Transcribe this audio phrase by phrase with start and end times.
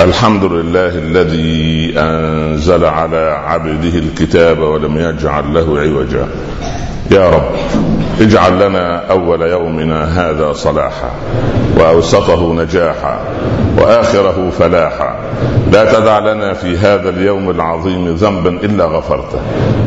[0.00, 6.28] الحمد لله الذي انزل على عبده الكتاب ولم يجعل له عوجا
[7.10, 7.52] يا رب
[8.20, 11.10] اجعل لنا أول يومنا هذا صلاحا
[11.78, 13.20] وأوسطه نجاحا
[13.78, 15.16] وآخره فلاحا.
[15.72, 19.40] لا تدع لنا في هذا اليوم العظيم ذنبا إلا غفرته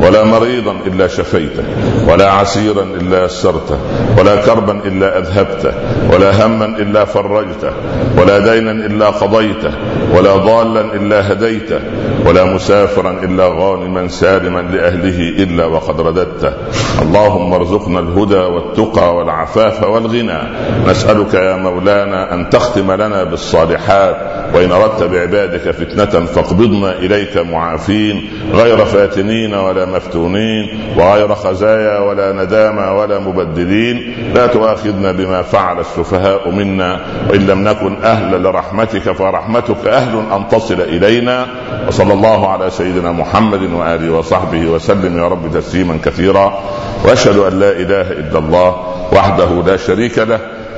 [0.04, 1.64] ولا مريضا إلا شفيته
[2.08, 3.78] ولا عسيرا إلا يسرته
[4.18, 5.74] ولا كربا إلا أذهبته
[6.14, 7.72] ولا هما إلا فرجته
[8.18, 9.74] ولا دينا إلا قضيته
[10.16, 11.80] ولا ضالا إلا هديته
[12.26, 16.54] ولا مسافرا إلا غانما سالما لأهله إلا وقد رددته.
[17.02, 20.40] اللهم ارزقنا الهدى والتقى والعفاف والغنى.
[20.88, 24.16] نسألك يا مولانا أن تختم لنا بالصالحات
[24.54, 28.30] وإن أردت بعبادك فتنة فاقبضنا إليك معافين.
[28.54, 34.16] غير فاتنين ولا مفتونين وغير خزايا ولا ندامى ولا مبدلين.
[34.36, 37.00] لا تؤاخذنا بما فعل السفهاء منا.
[37.30, 41.46] وإن لم نكن أهلا لرحمتك فرحمتك أهل أن تصل إلينا.
[41.88, 45.18] وصلى الله على سيدنا محمد وآله وصحبه وسلم.
[45.18, 46.60] يا رب تسليما كثيرا.
[47.06, 48.76] وأشهد أن لا إله إلا الله
[49.14, 50.40] وحده لا شريك له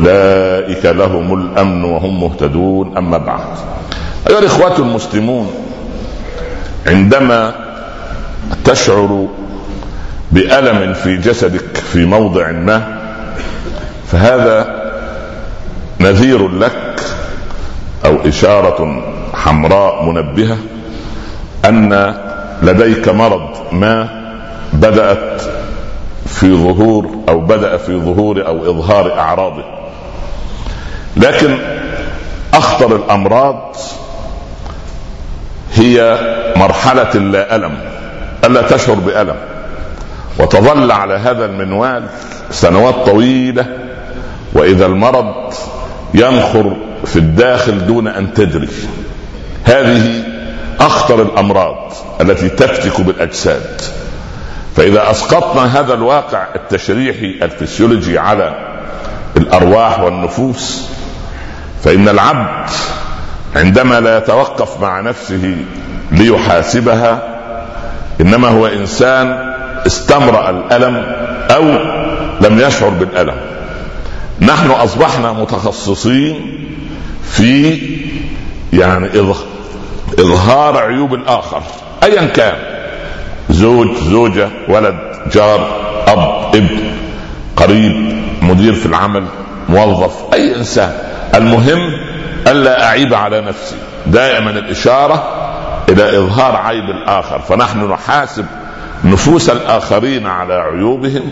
[0.00, 2.96] أولئك لهم الأمن وهم مهتدون.
[2.96, 3.40] أما بعد
[4.28, 5.50] أيها الإخوة المسلمون
[6.86, 7.54] عندما
[8.64, 9.28] تشعر
[10.32, 12.98] بألم في جسدك في موضع ما
[14.06, 14.80] فهذا
[16.00, 17.00] نذير لك
[18.04, 19.02] أو إشارة
[19.34, 20.56] حمراء منبهة
[21.64, 22.14] أن
[22.62, 24.08] لديك مرض ما
[24.72, 25.42] بدأت
[26.26, 29.79] في ظهور أو بدأ في ظهور أو إظهار أعراضه.
[31.16, 31.58] لكن
[32.54, 33.76] أخطر الأمراض
[35.74, 36.18] هي
[36.56, 37.78] مرحلة اللا الم
[38.44, 39.36] ألا تشعر بألم.
[40.38, 42.06] وتظل على هذا المنوال
[42.50, 43.66] سنوات طويلة
[44.52, 45.54] وإذا المرض
[46.14, 48.68] ينخر في الداخل دون أن تدري.
[49.64, 50.24] هذه
[50.80, 53.80] أخطر الأمراض التي تفتك بالأجساد.
[54.76, 58.54] فإذا أسقطنا هذا الواقع التشريحي الفسيولوجي على
[59.36, 60.90] الأرواح والنفوس
[61.84, 62.70] فإن العبد
[63.56, 65.56] عندما لا يتوقف مع نفسه
[66.12, 67.22] ليحاسبها
[68.20, 69.52] إنما هو إنسان
[69.86, 70.96] استمرأ الألم
[71.50, 71.64] أو
[72.40, 73.36] لم يشعر بالألم.
[74.40, 76.58] نحن أصبحنا متخصصين
[77.30, 77.78] في
[78.72, 79.08] يعني
[80.18, 81.62] إظهار عيوب الآخر
[82.02, 82.54] أيا كان
[83.50, 84.96] زوج زوجة ولد
[85.32, 86.80] جار أب ابن
[87.56, 89.24] قريب مدير في العمل
[89.68, 91.09] موظف أي إنسان.
[91.34, 91.92] المهم
[92.46, 93.76] الا أعيب على نفسي.
[94.06, 95.24] دائما الإشارة
[95.88, 97.38] إلى إظهار عيب الآخر.
[97.38, 98.46] فنحن نحاسب
[99.04, 101.30] نفوس الآخرين على عيوبهم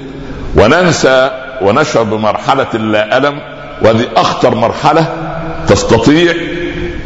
[0.56, 1.31] وننسى
[1.62, 3.41] ونشعر بمرحلة اللا ألم
[3.82, 5.06] وهذه أخطر مرحلة
[5.69, 6.34] تستطيع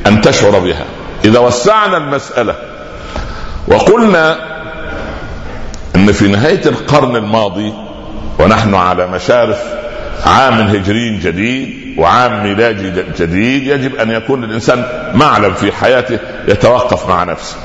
[0.07, 0.85] أن تشعر بها.
[1.25, 2.55] إذا وسعنا المسألة
[3.69, 4.37] وقلنا
[5.97, 7.73] إن في نهاية القرن الماضي
[8.39, 9.63] ونحن على مشارف
[10.27, 17.25] عام هجري جديد وعام ميلادي جديد يجب أن يكون الإنسان معلم في حياته يتوقف مع
[17.25, 17.57] نفسه.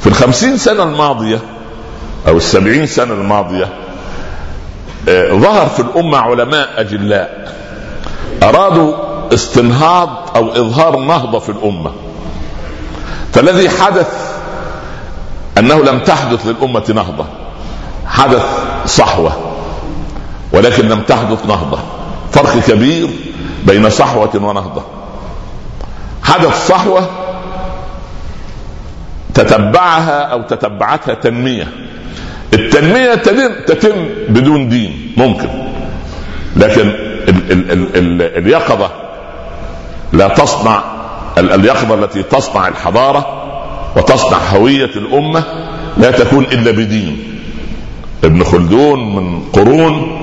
[0.00, 1.38] في الخمسين سنة الماضية
[2.28, 3.68] أو السبعين سنة الماضية
[5.08, 7.54] آه، ظهر في الأمة علماء أجلاء
[8.42, 8.94] أرادوا
[9.34, 11.92] استنهاض أو إظهار نهضة في الأمة.
[13.32, 14.34] فالذي حدث
[15.58, 17.26] أنه لم تحدث للأمة نهضة
[18.06, 18.44] حدث
[18.86, 19.32] صحوة
[20.52, 21.78] ولكن لم تحدث نهضة.
[22.32, 23.08] فرق كبير
[23.64, 24.82] بين صحوة ونهضة.
[26.22, 27.08] حدث صحوة
[29.34, 31.68] تتبعها أو تتبعتها تنمية.
[32.54, 33.14] التنمية
[33.66, 35.48] تتم بدون دين ممكن.
[36.56, 36.88] لكن
[37.28, 38.90] ال ال ال ال اليقظة
[40.12, 40.82] لا تصنع
[41.38, 43.42] اليقظة التي تصنع الحضارة
[43.96, 45.44] وتصنع هوية الأمة
[45.96, 47.40] لا تكون إلا بدين.
[48.24, 50.20] ابن خلدون من قرون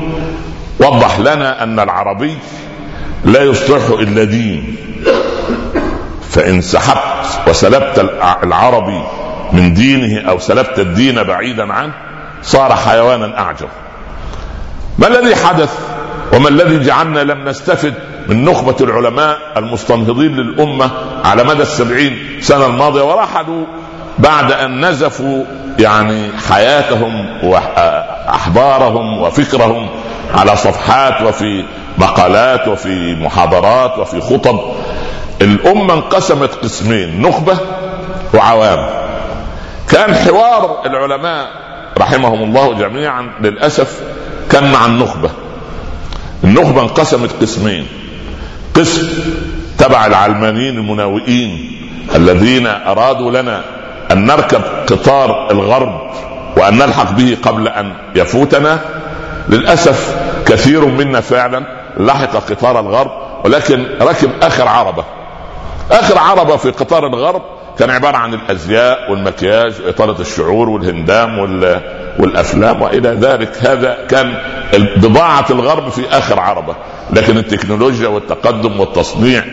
[0.79, 2.38] وضح لنا أن العربي
[3.25, 4.75] لا يصلح إلا دين.
[6.29, 8.00] فإن سحبت وسلبت
[8.44, 9.03] العربي
[9.53, 11.94] من دينه أو سلبت الدين بعيدا عنه
[12.44, 13.68] صار حيوانا أعجب.
[15.00, 15.79] ما الذي حدث
[16.33, 17.94] وما الذي جعلنا لم نستفد
[18.27, 20.91] من نخبة العلماء المستنهضين للأمة
[21.25, 23.65] على مدى السبعين سنة الماضية ورحلوا
[24.19, 25.44] بعد أن نزفوا
[25.79, 29.89] يعني حياتهم وأحبارهم وفكرهم
[30.33, 31.63] على صفحات وفي
[31.97, 34.59] مقالات وفي محاضرات وفي خطب.
[35.41, 37.57] الأمة انقسمت قسمين نخبة
[38.33, 38.89] وعوام.
[39.89, 41.47] كان حوار العلماء
[41.97, 44.01] رحمهم الله جميعا للأسف
[44.49, 45.29] كان مع النخبة.
[46.43, 47.88] النخبة انقسمت قسمين.
[48.75, 49.09] قسم
[49.77, 51.77] تبع العلمانيين المناوئين
[52.15, 53.61] الذين أرادوا لنا
[54.11, 56.11] أن نركب قطار الغرب
[56.57, 58.79] وأن نلحق به قبل أن يفوتنا.
[59.49, 60.15] للأسف
[60.45, 63.11] كثير منا فعلا لحق قطار الغرب
[63.45, 65.03] ولكن ركب آخر عربة.
[65.91, 67.41] آخر عربة في قطار الغرب
[67.79, 71.81] كان عبارة عن الأزياء والمكياج وإطالة الشعور والهندام وال
[72.19, 73.57] والأفلام وإلى ذلك.
[73.61, 74.33] هذا كان
[74.97, 76.75] بضاعة الغرب في آخر عربة.
[77.13, 79.43] لكن التكنولوجيا والتقدم والتصنيع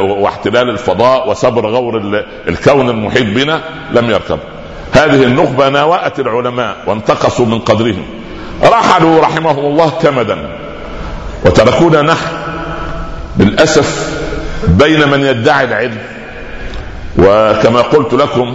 [0.00, 3.60] واحتلال الفضاء وصبر غور الكون المحيط بنا
[3.92, 4.38] لم يركب.
[4.92, 8.04] هذه النخبة ناوأت العلماء وانتقصوا من قدرهم.
[8.62, 10.38] رحلوا رحمهم الله كمدا
[11.44, 12.26] وتركونا نحن
[13.38, 14.20] للأسف
[14.68, 15.98] بين من يدعي العلم.
[17.18, 18.54] وكما قلت لكم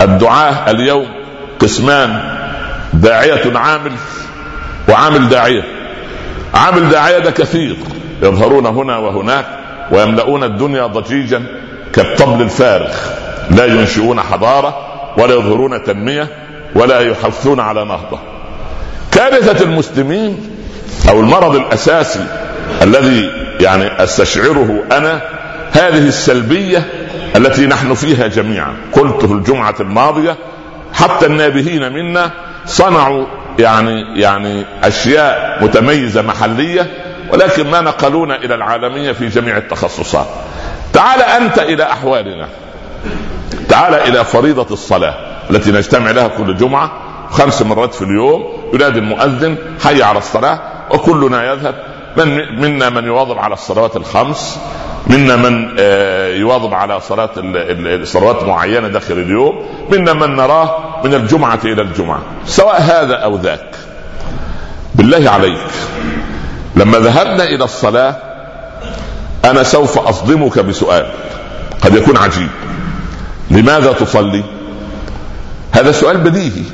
[0.00, 1.06] الدعاة اليوم
[1.58, 2.20] قسمان
[2.92, 3.92] داعية عامل
[4.88, 5.64] وعامل داعية.
[6.54, 7.76] عامل داعية ده كثير.
[8.22, 9.46] يظهرون هنا وهناك
[9.92, 11.42] ويملؤون الدنيا ضجيجا
[11.92, 12.94] كالطبل الفارغ.
[13.50, 14.86] لا ينشئون حضارة
[15.18, 16.28] ولا يظهرون تنمية
[16.74, 18.20] ولا يحثون على نهضة.
[19.12, 20.50] كارثة المسلمين
[21.10, 22.26] أو المرض الأساسي
[22.82, 23.30] الذي
[23.60, 25.20] يعني أستشعره أنا
[25.72, 26.84] هذه السلبية
[27.36, 30.36] التي نحن فيها جميعا قلته الجمعة الماضية
[30.94, 32.30] حتى النابهين منا
[32.66, 33.26] صنعوا
[33.58, 36.86] يعني يعني أشياء متميزة محلية
[37.32, 40.26] ولكن ما نقلونا إلى العالمية في جميع التخصصات.
[40.92, 42.48] تعال أنت إلى أحوالنا.
[43.68, 45.14] تعال إلى فريضة الصلاة
[45.50, 46.92] التي نجتمع لها كل جمعة
[47.30, 50.60] خمس مرات في اليوم ينادي المؤذن حي على الصلاة
[50.90, 51.74] وكلنا يذهب.
[52.16, 54.58] من منا من يواظب على الصلوات الخمس
[55.06, 57.30] منا من آه، يواظب على صلاة
[58.04, 63.74] صلوات معينة داخل اليوم منا من نراه من الجمعة إلى الجمعة سواء هذا أو ذاك.
[64.94, 65.58] بالله عليك.
[66.76, 68.16] لما ذهبنا إلى الصلاة
[69.44, 71.06] أنا سوف أصدمك بسؤال
[71.82, 72.48] قد يكون عجيب.
[73.50, 74.44] لماذا تصلي؟
[75.72, 76.64] هذا سؤال بديهي.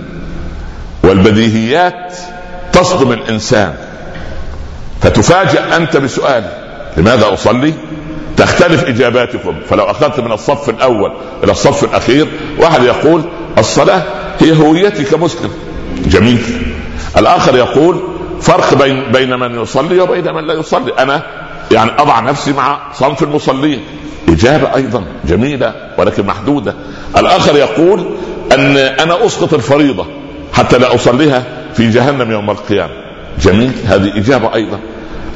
[1.04, 2.14] والبديهيات
[2.72, 3.85] تصدم الإنسان.
[5.02, 6.44] فتفاجأ أنت بسؤال
[6.96, 7.74] لماذا أصلي؟
[8.36, 9.54] تختلف إجاباتكم.
[9.68, 11.12] فلو أخذت من الصف الأول
[11.44, 12.26] إلى الصف الأخير
[12.58, 13.22] واحد يقول
[13.58, 14.02] الصلاة
[14.40, 15.50] هي هويتي كمسلم.
[16.06, 16.42] جميل.
[17.18, 18.02] الآخر يقول
[18.40, 20.92] فرق بين بين من يصلي وبين من لا يصلي.
[20.98, 21.22] أنا
[21.72, 23.80] يعني أضع نفسي مع صنف المصلين.
[24.28, 26.74] إجابة أيضا جميلة ولكن محدودة.
[27.16, 28.16] الآخر يقول
[28.52, 30.06] أن أنا أسقط الفريضة
[30.52, 31.44] حتى لا أصليها
[31.74, 33.05] في جهنم يوم القيامة.
[33.40, 33.72] جميل.
[33.86, 34.78] هذه إجابة أيضا.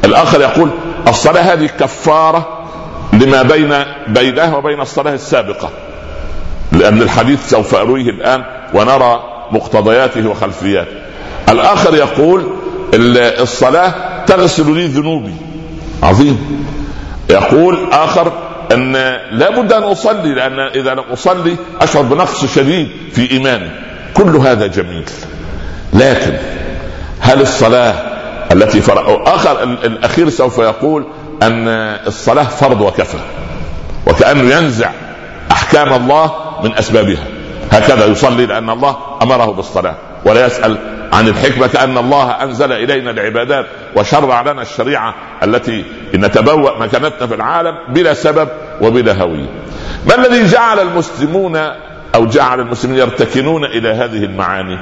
[0.04, 0.70] الآخر يقول
[1.08, 2.66] الصلاة هذه كفارة
[3.12, 3.74] لما بين
[4.08, 5.70] بينها وبين الصلاة السابقة
[6.72, 8.44] لأن الحديث سوف أرويه الآن
[8.74, 10.92] ونرى مقتضياته وخلفياته.
[11.48, 12.46] الآخر يقول
[13.40, 13.94] الصلاة
[14.26, 15.34] تغسل لي ذنوبي.
[16.02, 16.66] عظيم.
[17.30, 18.32] يقول آخر
[18.72, 18.92] أن
[19.30, 23.70] لا بد أن أصلي لأن إذا لم أصلي أشعر بنقص شديد في إيماني.
[24.14, 25.04] كل هذا جميل.
[25.92, 26.36] لكن
[27.20, 27.94] هل الصلاة
[28.52, 31.04] التي فرق آخر الأخير سوف يقول
[31.42, 31.68] أن
[32.06, 33.18] الصلاة فرض وكفى
[34.06, 34.90] وكانه ينزع
[35.50, 36.34] أحكام الله
[36.64, 37.24] من أسبابها
[37.72, 40.78] هكذا يصلي لأن الله أمره بالصلاة ولا يسأل
[41.12, 45.84] عن الحكمة كأن الله أنزل إلينا العبادات وشرع لنا الشريعة التي
[46.14, 48.48] نتبوأ مكانتنا في العالم بلا سبب
[48.80, 49.48] وبلا هويه.
[50.08, 51.56] ما الذي جعل المسلمون
[52.14, 54.78] أو جعل المسلمين يرتكنون إلى هذه المعاني؟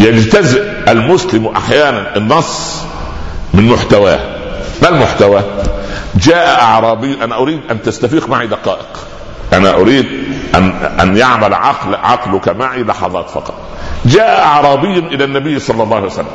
[0.00, 2.82] يجتزئ المسلم أحيانا النص
[3.54, 4.18] من محتواه.
[4.82, 5.42] ما المحتوى؟
[6.16, 8.88] جاء أعرابي أنا أريد أن تستفيق معي دقائق.
[9.52, 10.06] أنا أريد
[10.54, 13.54] أن أن يعمل عقل عقلك معي لحظات فقط.
[14.04, 16.26] جاء أعرابي إلى النبي صلى الله عليه وسلم.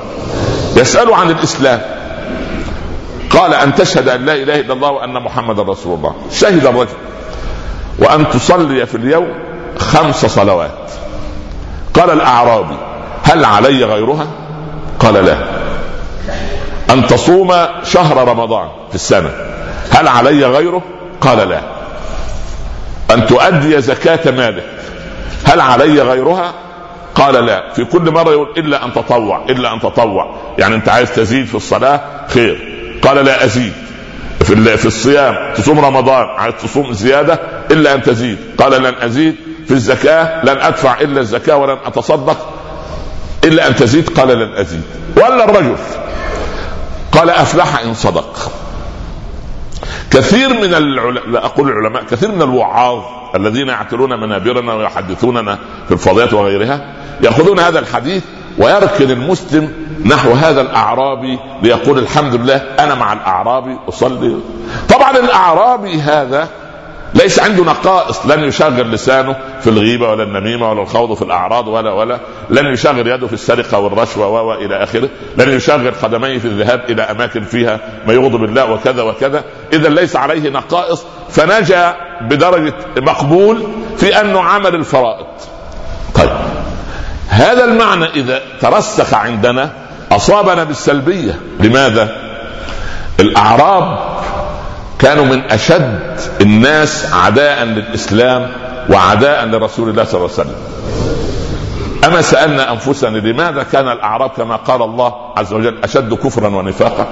[0.75, 1.81] يساله عن الإسلام.
[3.29, 6.15] قال أن تشهد أن لا إله إلا الله وأن محمدا رسول الله.
[6.31, 6.97] شهد الرجل.
[7.99, 9.27] وأن تصلي في اليوم
[9.77, 10.91] خمس صلوات.
[11.93, 12.77] قال الأعرابي
[13.23, 14.27] هل علي غيرها؟
[14.99, 15.37] قال لا.
[16.89, 19.29] أن تصوم شهر رمضان في السنة.
[19.91, 20.81] هل علي غيره؟
[21.21, 21.61] قال لا.
[23.11, 24.63] أن تؤدي زكاة مالك.
[25.45, 26.53] هل علي غيرها؟
[27.15, 27.73] قال لا.
[27.73, 30.35] في كل مرة يقول إلا أن تطوع إلا أن تطوع.
[30.57, 32.57] يعني أنت عايز تزيد في الصلاة؟ خير.
[33.01, 33.73] قال لا أزيد.
[34.43, 37.39] في في الصيام تصوم رمضان عايز تصوم زيادة؟
[37.71, 38.37] إلا أن تزيد.
[38.57, 39.35] قال لن أزيد
[39.65, 42.60] في الزكاة لن أدفع إلا الزكاة ولن أتصدق.
[43.43, 44.83] إلا أن تزيد قال لن أزيد.
[45.17, 45.75] ولا الرجل.
[47.11, 48.51] قال أفلح إن صدق.
[50.11, 52.99] كثير من العلماء لا أقول العلماء كثير من الوعاظ
[53.35, 58.23] الذين يعتلون منابرنا ويحدثوننا في الفضيات وغيرها يأخذون هذا الحديث
[58.57, 59.73] ويركن المسلم
[60.05, 64.37] نحو هذا الأعرابي ليقول الحمد لله أنا مع الأعرابي أصلي.
[64.89, 66.47] طبعا الأعرابي هذا
[67.13, 71.91] ليس عنده نقائص لن يشغل لسانه في الغيبة ولا النميمة ولا الخوض في الأعراض ولا
[71.91, 77.01] ولا لن يشغل يده في السرقة والرشوة والى آخره لن يشغل قدميه في الذهاب إلى
[77.01, 79.43] أماكن فيها ما يغضب الله وكذا وكذا.
[79.73, 85.27] إذا ليس عليه نقائص فنجا بدرجة مقبول في انه عمل الفرائض.
[86.15, 86.29] طيب
[87.29, 89.73] هذا المعنى إذا ترسخ عندنا
[90.11, 91.39] أصابنا بالسلبية.
[91.59, 92.17] لماذا؟
[93.19, 94.10] الأعراب
[95.01, 95.99] كانوا من أشد
[96.41, 98.51] الناس عداء للإسلام
[98.89, 100.55] وعداء لرسول الله صلى الله عليه وسلم.
[102.05, 107.07] أما سألنا أنفسنا لماذا كان الأعراب كما قال الله عز وجل أشد كفرا ونفاقا؟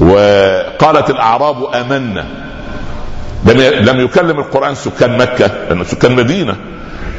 [0.00, 2.26] وقالت الأعراب آمنا.
[3.46, 6.56] لم لم يكلم القرآن سكان مكة لأن سكان مدينة.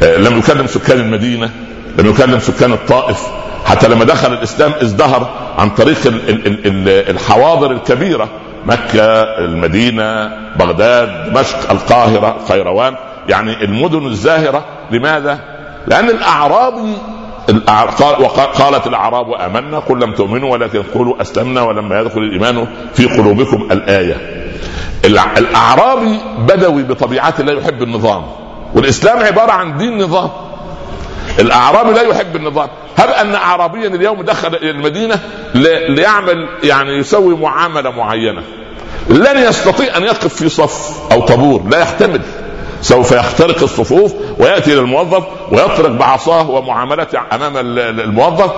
[0.01, 1.49] لم يكلم سكان المدينة
[1.97, 3.21] لم يكلم سكان الطائف.
[3.65, 5.97] حتى لما دخل الإسلام ازدهر عن طريق
[7.09, 8.29] الحواضر الكبيرة.
[8.65, 12.95] مكة المدينة بغداد دمشق القاهرة القيروان
[13.29, 14.65] يعني المدن الزاهرة.
[14.91, 15.39] لماذا؟
[15.87, 16.93] لأن الاعرابي
[18.19, 24.15] وقالت الأعراب آمنا قل لم تؤمنوا ولكن قولوا أسلمنا ولما يدخل الإيمان في قلوبكم الآية.
[25.05, 28.23] الاعرابي بدوي بطبيعته لا يحب النظام.
[28.75, 30.29] والإسلام عبارة عن دين نظام.
[31.39, 32.69] الأعرابي لا يحب النظام.
[32.97, 35.19] هب أن اعرابيا اليوم دخل إلى المدينة
[35.89, 38.43] ليعمل يعني يسوي معاملة معينة؟
[39.09, 42.21] لن يستطيع أن يقف في صف أو طابور لا يحتمل.
[42.81, 48.51] سوف يخترق الصفوف ويأتي إلى الموظف ويطرق بعصاه ومعاملته أمام الموظف.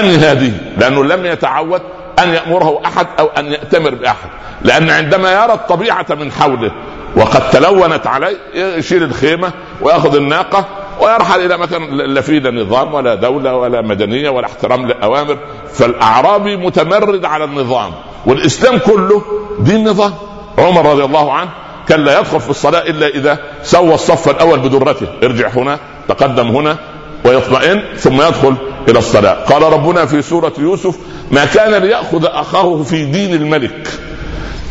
[0.00, 1.82] أنهي هذه؟ لأنه لم يتعود
[2.18, 4.28] أن يأمره أحد أو أن يأتمر بأحد.
[4.62, 6.72] لأن عندما يرى الطبيعة من حوله
[7.16, 10.64] وقد تلونت عليه يشيل الخيمة ويأخذ الناقة
[11.00, 15.38] ويرحل إلى مكان لا فيه لا نظام ولا دولة ولا مدنية ولا احترام للأوامر.
[15.74, 17.92] فالأعرابي متمرد على النظام
[18.26, 19.22] والإسلام كله
[19.60, 20.14] دين نظام.
[20.58, 21.50] عمر رضي الله عنه
[21.88, 26.76] كان لا يدخل في الصلاة إلا إذا سوى الصف الأول بدرته ارجع هنا تقدم هنا
[27.24, 28.54] ويطمئن ثم يدخل
[28.88, 29.34] إلى الصلاة.
[29.44, 30.96] قال ربنا في سورة يوسف
[31.30, 33.88] ما كان ليأخذ أخاه في دين الملك.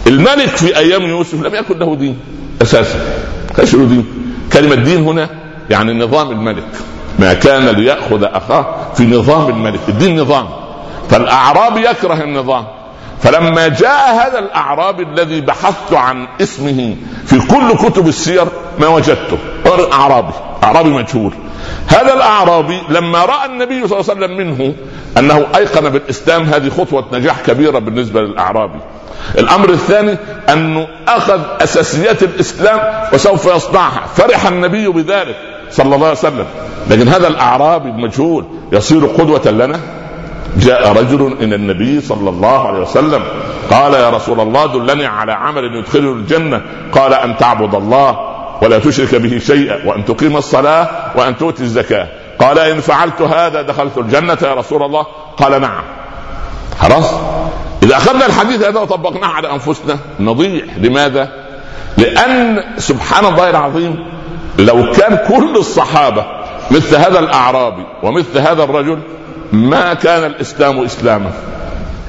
[0.07, 2.19] الملك في أيام يوسف لم يكن له دين
[2.61, 2.99] أساسا.
[3.57, 4.05] كانش له دين.
[4.53, 5.29] كلمة دين هنا
[5.69, 6.67] يعني نظام الملك.
[7.19, 9.79] ما كان ليأخذ أخاه في نظام الملك.
[9.89, 10.49] الدين نظام.
[11.09, 12.65] فالأعرابي يكره النظام.
[13.21, 18.45] فلما جاء هذا الأعرابي الذي بحثت عن اسمه في كل كتب السير
[18.79, 19.37] ما وجدته.
[19.93, 21.33] أعرابي أعرابي مجهول.
[21.87, 24.75] هذا الأعرابي لما رأى النبي صلى الله عليه وسلم منه
[25.17, 28.79] أنه أيقن بالإسلام هذه خطوة نجاح كبيرة بالنسبة للأعرابي.
[29.37, 30.17] الأمر الثاني
[30.49, 32.79] أنه أخذ أساسيات الإسلام
[33.13, 34.05] وسوف يصنعها.
[34.15, 35.52] فرح النبي بذلك.
[35.73, 36.45] صلى الله عليه وسلم.
[36.89, 39.79] لكن هذا الأعرابي المجهول يصير قدوة لنا؟
[40.57, 43.23] جاء رجل إلى النبي صلى الله عليه وسلم
[43.71, 46.61] قال يا رسول الله دلني على عمل يدخله الجنة.
[46.91, 48.19] قال أن تعبد الله
[48.61, 52.07] ولا تشرك به شيئا وأن تقيم الصلاة وأن تؤتي الزكاة.
[52.39, 55.05] قال إن فعلت هذا دخلت الجنة يا رسول الله.
[55.37, 55.83] قال نعم.
[56.79, 57.13] خلاص؟
[57.83, 60.65] إذا أخذنا الحديث هذا وطبقناه على أنفسنا نضيع.
[60.77, 61.29] لماذا؟
[61.97, 64.12] لأن سبحان الله العظيم
[64.59, 66.25] لو كان كل الصحابة
[66.71, 68.99] مثل هذا الأعرابي ومثل هذا الرجل
[69.51, 71.31] ما كان الإسلام إسلاما.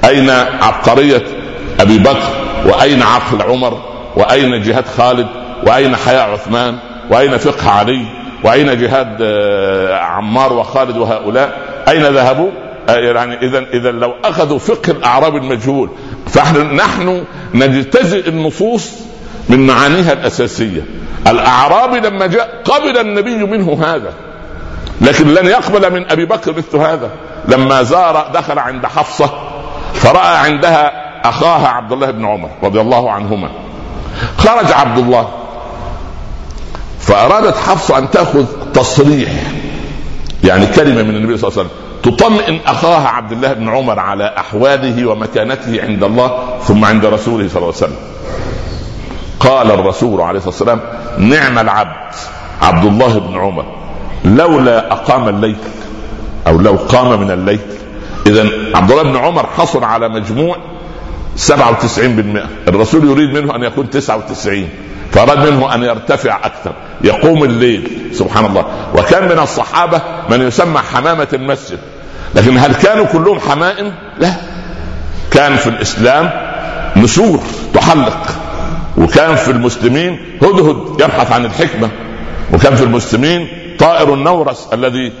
[0.05, 0.29] أين
[0.61, 1.23] عبقرية
[1.79, 2.29] أبي بكر؟
[2.65, 3.81] وأين عقل عمر؟
[4.15, 5.27] وأين جهاد خالد؟
[5.67, 6.77] وأين حياء عثمان؟
[7.11, 8.05] وأين فقه علي؟
[8.43, 12.49] وأين جهاد آه، عمار وخالد وهؤلاء؟ أين ذهبوا؟
[12.89, 15.89] آه، يعني اذا اذا لو أخذوا فقه الاعراب المجهول
[16.27, 17.23] فنحن نحن
[17.53, 18.91] نجتزئ النصوص
[19.49, 20.81] من معانيها الأساسية.
[21.27, 24.13] الأعرابي لما جاء قبل النبي منه هذا
[25.01, 27.09] لكن لن يقبل من أبي بكر مثل هذا.
[27.47, 29.29] لما زار دخل عند حفصة
[29.93, 30.91] فرأى عندها
[31.29, 33.49] أخاها عبد الله بن عمر رضي الله عنهما.
[34.37, 35.29] خرج عبد الله
[36.99, 39.31] فأرادت حفصة أن تأخذ تصريح
[40.43, 41.85] يعني كلمة من النبي صلى الله عليه وسلم.
[42.03, 47.57] تطمئن أخاها عبد الله بن عمر على أحواله ومكانته عند الله ثم عند رسوله صلى
[47.57, 47.97] الله عليه وسلم.
[49.45, 50.81] قال الرسول عليه الصلاة والسلام
[51.17, 52.15] نعم العبد
[52.61, 53.65] عبد الله بن عمر
[54.25, 55.55] لولا أقام الليل
[56.47, 57.59] أو لو قام من الليل.
[58.27, 60.57] اذا عبد الله بن عمر حصل على مجموع
[61.37, 61.49] 97%
[62.67, 64.69] الرسول يريد منه أن يكون 99
[65.11, 66.71] فأراد منه أن يرتفع أكثر
[67.03, 68.65] يقوم الليل سبحان الله.
[68.95, 71.79] وكان من الصحابة من يسمى حمامة المسجد
[72.35, 74.33] لكن هل كانوا كلهم حمائم؟ لا.
[75.31, 76.31] كان في الإسلام
[76.97, 77.39] نسور
[77.73, 78.27] تحلق.
[78.97, 81.89] وكان في المسلمين هدهد يبحث عن الحكمة
[82.53, 83.47] وكان في المسلمين
[83.79, 85.11] طائر النورس الذي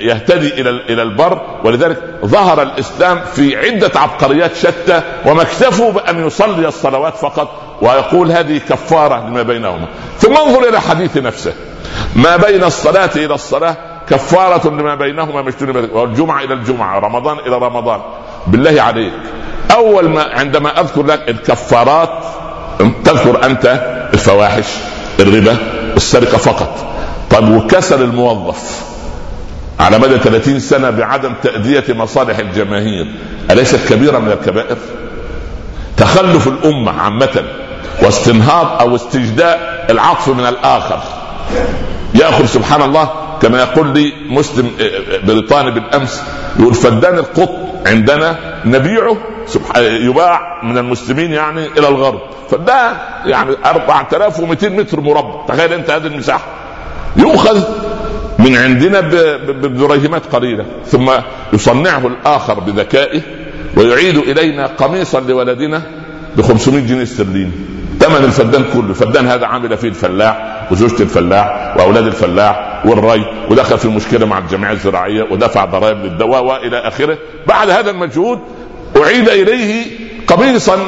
[0.00, 6.68] يهتدي إلى إلى البر ولذلك ظهر الإسلام في عدة عبقريات شتى وما اكتفوا بأن يصلي
[6.68, 7.48] الصلوات فقط
[7.82, 9.88] ويقول هذه كفارة لما بينهما.
[10.18, 11.52] ثم انظر إلى حديث نفسه.
[12.16, 13.76] ما بين الصلاة إلى الصلاة
[14.08, 15.54] كفارة لما بينهما مش
[15.92, 18.00] والجمعة إلى الجمعة رمضان إلى رمضان.
[18.46, 19.12] بالله عليك.
[19.74, 22.24] أول ما عندما أذكر لك الكفارات
[23.04, 23.80] تذكر أنت
[24.14, 24.66] الفواحش
[25.20, 25.56] الربا
[25.96, 26.86] السرقة فقط.
[27.30, 28.80] طيب وكسل الموظف
[29.80, 33.06] على مدى 30 سنة بعدم تأدية مصالح الجماهير
[33.50, 34.76] أليست كبيره من الكبائر؟
[35.96, 37.44] تخلف الأمة عامة
[38.02, 41.02] واستنهاض أو استجداء العطف من الآخر.
[42.14, 43.10] يأخذ سبحان الله
[43.42, 46.22] كما يقول لي مسلم آه، آه، بريطاني بالأمس
[46.58, 49.16] يقول فدان القط عندنا نبيعه
[49.76, 52.20] يباع من المسلمين يعني إلى الغرب.
[52.50, 52.94] فدان
[53.24, 55.46] يعني 4200 متر مربع.
[55.48, 56.46] تخيل أنت هذه المساحة.
[57.16, 57.64] يؤخذ
[58.38, 59.00] من عندنا
[59.46, 60.66] بدريهمات قليلة.
[60.86, 61.10] ثم
[61.52, 63.20] يصنعه الآخر بذكائه
[63.76, 65.82] ويعيد إلينا قميصا لولدنا
[66.36, 67.52] ب 500 جنيه استرليني.
[68.00, 68.90] ثمن الفدان كله.
[68.90, 74.72] الفدان هذا عامل فيه الفلاح وزوجة الفلاح وأولاد الفلاح والري ودخل في مشكلة مع الجمعية
[74.72, 77.18] الزراعية ودفع ضرائب للدواء وإلى آخره.
[77.46, 78.38] بعد هذا المجهود
[78.96, 79.86] أعيد إليه
[80.26, 80.78] قميصا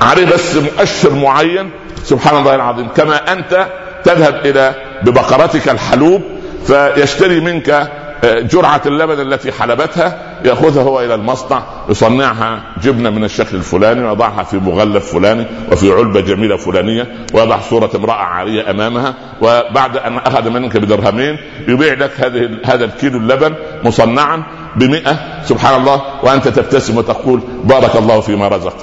[0.00, 1.70] عليه بس مؤشر معين.
[2.04, 3.66] سبحان الله العظيم كما أنت
[4.04, 6.22] تذهب إلى ببقرتك الحلوب
[6.66, 7.88] فيشتري منك
[8.24, 14.56] جرعة اللبن التي حلبتها يأخذها هو إلى المصنع يصنعها جبنة من الشكل الفلاني ويضعها في
[14.56, 20.76] مغلف فلاني وفي علبة جميلة فلانية ويضع صورة امرأة عارية أمامها وبعد أن أخذ منك
[20.76, 23.54] بدرهمين يبيع لك هذه هذا الكيلو اللبن
[23.84, 24.42] مصنعا
[24.76, 28.76] بمئة سبحان الله وأنت تبتسم وتقول بارك الله فيما رزق.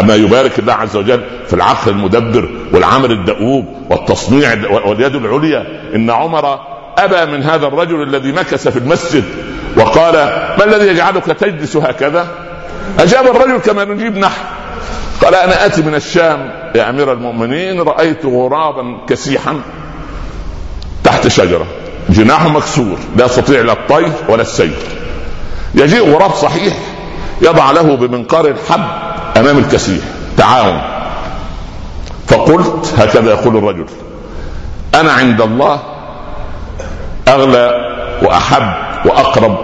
[0.00, 5.66] أما يبارك الله عز وجل في العقل المدبر والعمل الدؤوب والتصنيع واليد العليا.
[5.94, 9.24] إن عمر أبى من هذا الرجل الذي مكث في المسجد
[9.76, 10.14] وقال
[10.58, 12.28] ما الذي يجعلك تجلس هكذا؟
[12.98, 14.42] أجاب الرجل كما نجيب نحن.
[15.22, 19.60] قال أنا آتي من الشام يا أمير المؤمنين رأيت غرابا كسيحا
[21.04, 21.66] تحت شجرة
[22.08, 24.76] جناحه مكسور لا يستطيع لا الطير ولا السير
[25.74, 26.74] يجيء غراب صحيح
[27.42, 28.84] يضع له بمنقار الحب
[29.36, 30.04] أمام الكسيح
[30.36, 30.80] تعاون.
[32.28, 33.86] فقلت هكذا يقول الرجل
[34.94, 35.80] أنا عند الله
[37.28, 37.74] أغلى
[38.22, 38.72] وأحب
[39.06, 39.58] وأقرب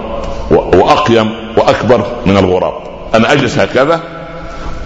[0.51, 2.75] وأقيم وأكبر من الغراب.
[3.15, 4.01] أنا أجلس هكذا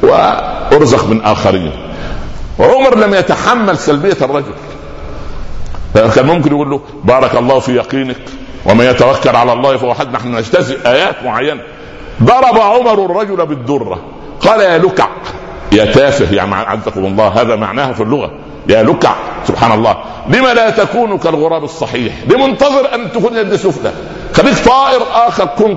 [0.02, 1.72] وأرزق من آخرين.
[2.58, 4.54] وعمر لم يتحمل سلبية الرجل.
[5.94, 8.20] كان ممكن يقول له بارك الله في يقينك
[8.66, 10.12] ومن يتوكل على الله فهو حد.
[10.12, 11.62] نحن نجتزئ آيات معينة.
[12.22, 13.98] ضرب عمر الرجل بالدرة.
[14.40, 15.08] قال يا لكع
[15.72, 18.30] يا تافه يعني عزكم الله هذا معناها في اللغة.
[18.68, 19.14] يا لكع
[19.46, 19.96] سبحان الله.
[20.28, 23.92] لما لا تكون كالغراب الصحيح؟ لمنتظر أن تكون يد سفلى
[24.34, 25.76] خليك طائر آخر كن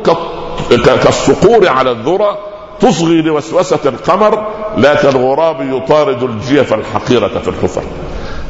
[0.85, 2.37] كالصقور على الذرة
[2.79, 7.83] تصغي لوسوسة القمر لا كالغراب يطارد الجيف الحقيرة في الحفر.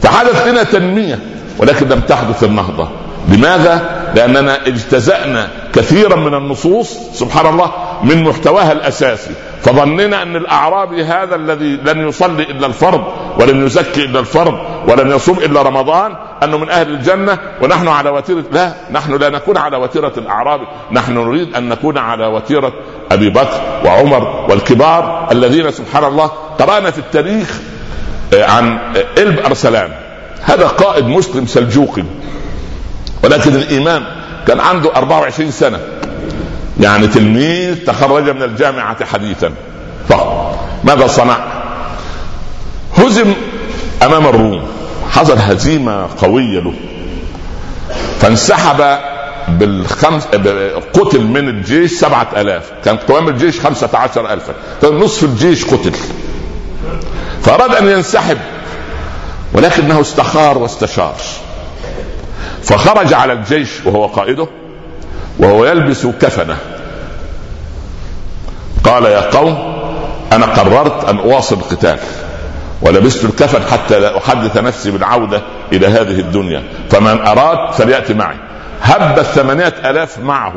[0.01, 1.19] فحدث لنا تنمية
[1.57, 2.89] ولكن لم تحدث النهضة.
[3.29, 7.71] لماذا؟ لأننا اجتزأنا كثيرا من النصوص سبحان الله.
[8.03, 9.31] من محتواها الأساسي.
[9.61, 13.03] فظننا أن الأعرابي هذا الذي لن يصلي إلا الفرض
[13.39, 14.53] ولن يزكي إلا الفرض
[14.87, 19.57] ولن يصوم إلا رمضان أنه من أهل الجنة ونحن على وتيرة لا نحن لا نكون
[19.57, 20.67] على وتيرة الأعرابي.
[20.91, 22.73] نحن نريد أن نكون على وتيرة
[23.11, 27.59] أبي بكر وعمر والكبار الذين سبحان الله قرانا في التاريخ
[28.33, 29.91] آه، عن آه، إلب أرسلان.
[30.41, 32.03] هذا قائد مسلم سلجوقي.
[33.23, 34.03] ولكن الإيمان
[34.47, 35.79] كان عنده 24 سنة.
[36.81, 39.53] يعني تلميذ تخرج من الجامعة حديثا
[40.09, 40.59] فقط.
[40.83, 41.37] ماذا صنع؟
[42.97, 43.33] هزم
[44.03, 44.67] أمام الروم.
[45.11, 46.73] حصل هزيمة قوية له.
[48.19, 48.97] فانسحب
[49.47, 50.25] بالخمس
[50.93, 52.71] قتل من الجيش سبعة ألاف.
[52.85, 54.53] كان قوام الجيش خمسة عشر ألفا.
[54.83, 55.91] نصف الجيش قتل.
[57.43, 58.37] فأراد أن ينسحب
[59.53, 61.15] ولكنه استخار واستشار.
[62.63, 64.47] فخرج على الجيش وهو قائده.
[65.39, 66.57] وهو يلبس كفنة.
[68.83, 69.81] قال يا قوم
[70.31, 71.99] أنا قررت أن أواصل القتال
[72.81, 75.41] ولبست الكفن حتى لا أحدث نفسي بالعوده
[75.73, 76.63] إلى هذه الدنيا.
[76.89, 78.37] فمن أراد فليأتي معي.
[78.81, 80.53] هب الثمانية ألاف معه.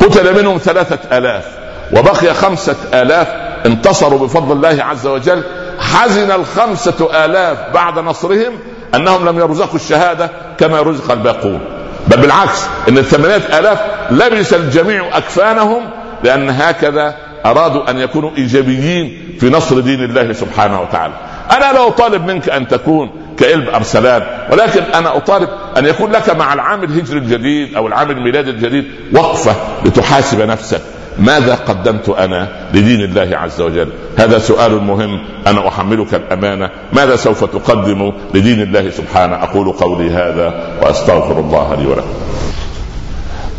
[0.00, 1.44] قتل منهم ثلاثة ألاف
[1.92, 3.28] وبقي خمسة آلاف
[3.66, 5.42] انتصروا بفضل الله عز وجل.
[5.78, 8.52] حزن الخمسة آلاف بعد نصرهم
[8.94, 11.60] أنهم لم يرزقوا الشهادة كما رزق الباقون.
[12.08, 13.78] بل بالعكس إن الثمانية آلاف
[14.10, 15.90] لبس الجميع أكفانهم
[16.24, 17.14] لأن هكذا
[17.46, 21.14] أرادوا أن يكونوا إيجابيين في نصر دين الله سبحانه وتعالى.
[21.50, 26.52] أنا لا أطالب منك أن تكون كإلب أرسلان ولكن أنا أطالب أن يكون لك مع
[26.52, 30.80] العام الهجري الجديد أو العام الميلادي الجديد وقفة لتحاسب نفسك.
[31.18, 35.20] ماذا قدمت أنا لدين الله عز وجل؟ هذا سؤال مهم.
[35.46, 36.70] أنا أحملك الأمانة.
[36.92, 42.14] ماذا سوف تقدم لدين الله سبحانه؟ أقول قولي هذا وأستغفر الله لي ولكم.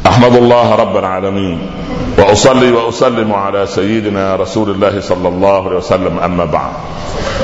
[0.06, 1.60] أحمد الله رب العالمين.
[2.18, 6.20] وأصلي وأسلم على سيدنا رسول الله صلى الله عليه وسلم.
[6.20, 6.72] أما بعد.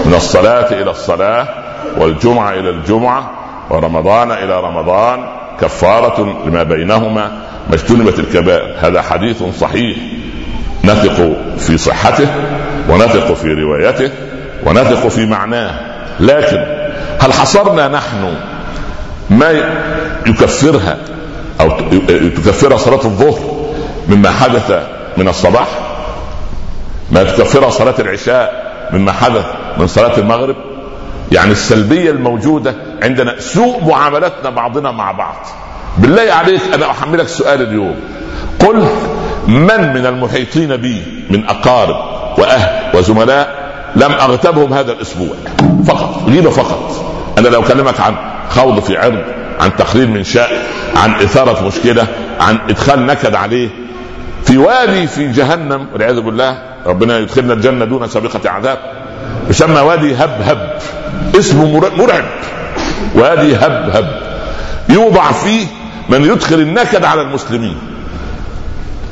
[0.05, 1.47] من الصلاة إلى الصلاة
[1.97, 3.31] والجمعة إلى الجمعة
[3.69, 5.19] ورمضان إلى رمضان
[5.61, 7.31] كفارة لما بينهما
[7.69, 8.75] ما اجتنبت الكبائر.
[8.79, 9.97] هذا حديث صحيح.
[10.83, 12.27] نثق في صحته
[12.89, 14.11] ونثق في روايته
[14.65, 15.79] ونثق في معناه.
[16.19, 16.65] لكن
[17.19, 18.33] هل حصرنا نحن
[19.29, 19.51] ما
[20.25, 20.97] يكفرها
[21.61, 21.69] أو
[22.35, 23.71] تكفرها صلاة الظهر
[24.09, 24.83] مما حدث
[25.17, 25.67] من الصباح؟
[27.11, 29.45] ما تكفرها صلاة العشاء مما حدث
[29.77, 30.55] من صلاة المغرب؟
[31.31, 35.35] يعني السلبية الموجودة عندنا سوء معاملتنا بعضنا مع بعض.
[35.97, 37.95] بالله عليك أنا احملك سؤال اليوم.
[38.59, 38.87] قل
[39.47, 41.95] من من المحيطين بي من أقارب
[42.37, 43.61] وأهل وزملاء
[43.95, 45.35] لم اغتبهم هذا الأسبوع؟
[45.87, 47.05] فقط غيبة فقط.
[47.37, 48.15] أنا لو أكلمك عن
[48.49, 49.23] خوض في عرض
[49.59, 50.49] عن تقرير من شاء
[50.95, 52.07] عن إثارة مشكلة
[52.39, 53.69] عن إدخال نكد عليه.
[54.45, 58.77] في وادي في جهنم والعياذ بالله ربنا يدخلنا الجنة دون سابقة عذاب.
[59.49, 60.79] يسمى وادي هبهب
[61.39, 62.25] اسمه مرعب.
[63.15, 64.21] وادي هبهب
[64.89, 65.65] يوضع فيه
[66.09, 67.77] من يدخل النكد على المسلمين.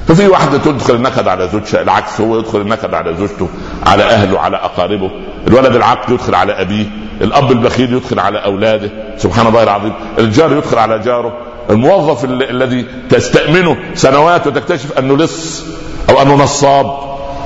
[0.08, 3.50] ففي واحدة تدخل النكد على زوجها العكس هو يدخل النكد على زوجته
[3.86, 5.12] على أهله على أقاربه.
[5.48, 6.86] الولد العاق يدخل على أبيه
[7.22, 8.90] الأب البخيل يدخل على أولاده.
[9.18, 9.94] سبحان الله العظيم.
[10.20, 11.38] الجار يدخل على جاره.
[11.70, 15.66] الموظف الذي تستأمنه سنوات وتكتشف أنه لص
[16.10, 16.86] أو أنه نصاب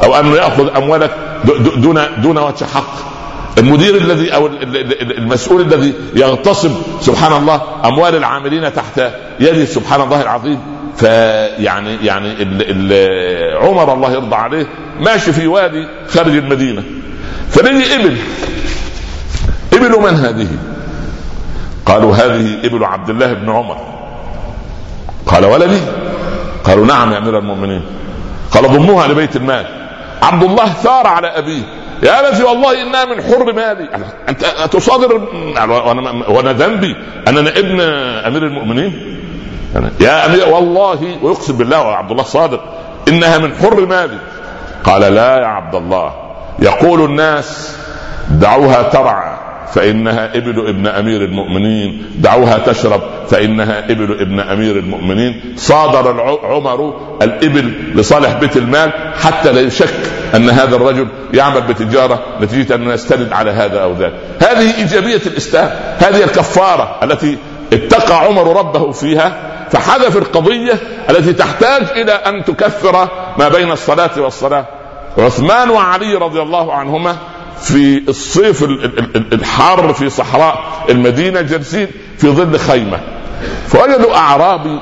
[0.04, 1.12] أو أنه يأخذ أموالك
[1.78, 3.13] دون دون وجه حق.
[3.58, 4.48] المدير الذي أو
[5.18, 9.02] المسؤول الذي يغتصب سبحان الله أموال العاملين تحت
[9.40, 10.60] يده سبحان الله العظيم.
[10.98, 12.36] فيعني يعني
[13.62, 14.68] عمر الله يرضى عليه
[15.00, 16.84] ماشي في وادي خارج المدينة.
[17.50, 18.18] فلقي إبل.
[19.74, 20.48] إبل من هذه؟
[21.86, 23.78] قالوا هذه إبل عبد الله بن عمر.
[25.26, 25.82] قال ولدي
[26.64, 27.82] قالوا نعم يا أمير المؤمنين.
[28.52, 29.66] قال ضموها لبيت المال.
[30.22, 31.83] عبد الله ثار على أبيه.
[32.04, 33.90] يا أبتي والله إنها من حر مالي
[34.30, 35.22] أنت تصادر
[36.28, 36.96] وأنا ذنبي.
[37.28, 37.82] أن أنا ابن
[38.28, 39.20] أمير المؤمنين.
[40.00, 42.62] يا أمير والله ويقسم بالله وعبد الله صادق
[43.08, 44.18] إنها من حر مالي
[44.84, 46.14] قال لا يا عبد الله.
[46.60, 47.78] يقول الناس
[48.30, 49.33] دعوها ترعى.
[49.74, 52.06] فإنها إبل ابن أمير المؤمنين.
[52.16, 55.54] دعوها تشرب فإنها إبل ابن أمير المؤمنين.
[55.56, 59.94] صادر عمر الإبل لصالح بيت المال حتى لا يشك
[60.36, 64.14] أن هذا الرجل يعمل بتجارة نتيجة أنه يستند على هذا أو ذاك.
[64.42, 67.38] هذه إيجابية الإسلام هذه الكفارة التي
[67.74, 70.74] اتقى عمر ربه فيها فحذف القضية
[71.10, 73.08] التي تحتاج إلى أن تكفر
[73.38, 74.66] ما بين الصلاة والصلاة
[75.18, 77.18] عثمان وعلي رضي الله عنهما
[77.62, 78.64] في الصيف
[79.34, 81.88] الحار في صحراء المدينة جالسين
[82.18, 83.00] في ظل خيمة.
[83.68, 84.80] فوجدوا أعرابي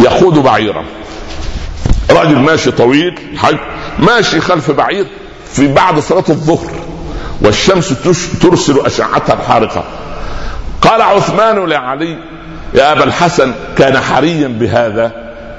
[0.00, 0.84] يقود بعيرا.
[2.10, 3.58] رجل ماشي طويل حج
[3.98, 5.06] ماشي خلف بعير
[5.52, 6.70] في بعد صلاة الظهر
[7.40, 7.94] والشمس
[8.42, 9.84] ترسل اشعتها الحارقه
[10.82, 12.18] قال عثمان لعلي
[12.74, 15.12] يا أبا الحسن كان حريا بهذا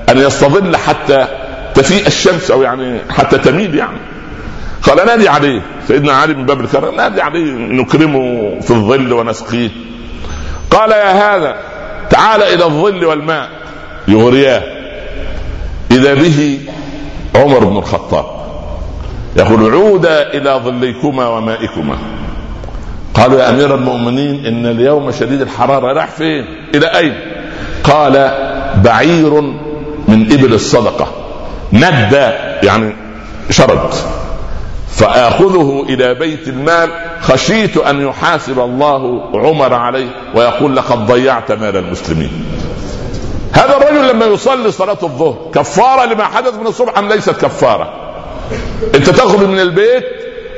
[0.10, 1.28] أن يستظل حتى
[1.76, 3.98] تفيء الشمس أو يعني حتى تميل يعني.
[4.86, 9.70] قال نادي عليه سيدنا علي من باب الكرم نادي عليه نكرمه في الظل ونسقيه.
[10.72, 11.56] قال يا هذا
[12.10, 13.50] تعال إلى الظل والماء.
[14.08, 14.64] يغرياه.
[15.92, 16.60] إذا به
[17.36, 18.26] عمر بن الخطاب.
[19.36, 21.98] يقول عودا إلى ظليكما ومائكما.
[23.14, 25.94] قالوا يا أمير المؤمنين إن اليوم شديد الحرارة.
[25.94, 26.46] راح فين؟
[26.76, 27.16] إلى أين؟
[27.84, 28.14] قال
[28.84, 29.42] بعير
[30.08, 31.08] من إبل الصدقة.
[31.74, 32.30] ندى
[32.64, 32.96] يعني
[33.50, 33.94] شرد.
[34.96, 36.90] فآخذه إلى بيت المال.
[37.22, 42.46] خشيت أن يحاسب الله عمر عليه ويقول لقد ضيعت مال المسلمين.
[43.52, 47.94] هذا الرجل لما يصلي صلاة الظهر كفارة لما حدث من الصبح أم ليست كفارة؟
[48.96, 50.04] أنت تخرج من البيت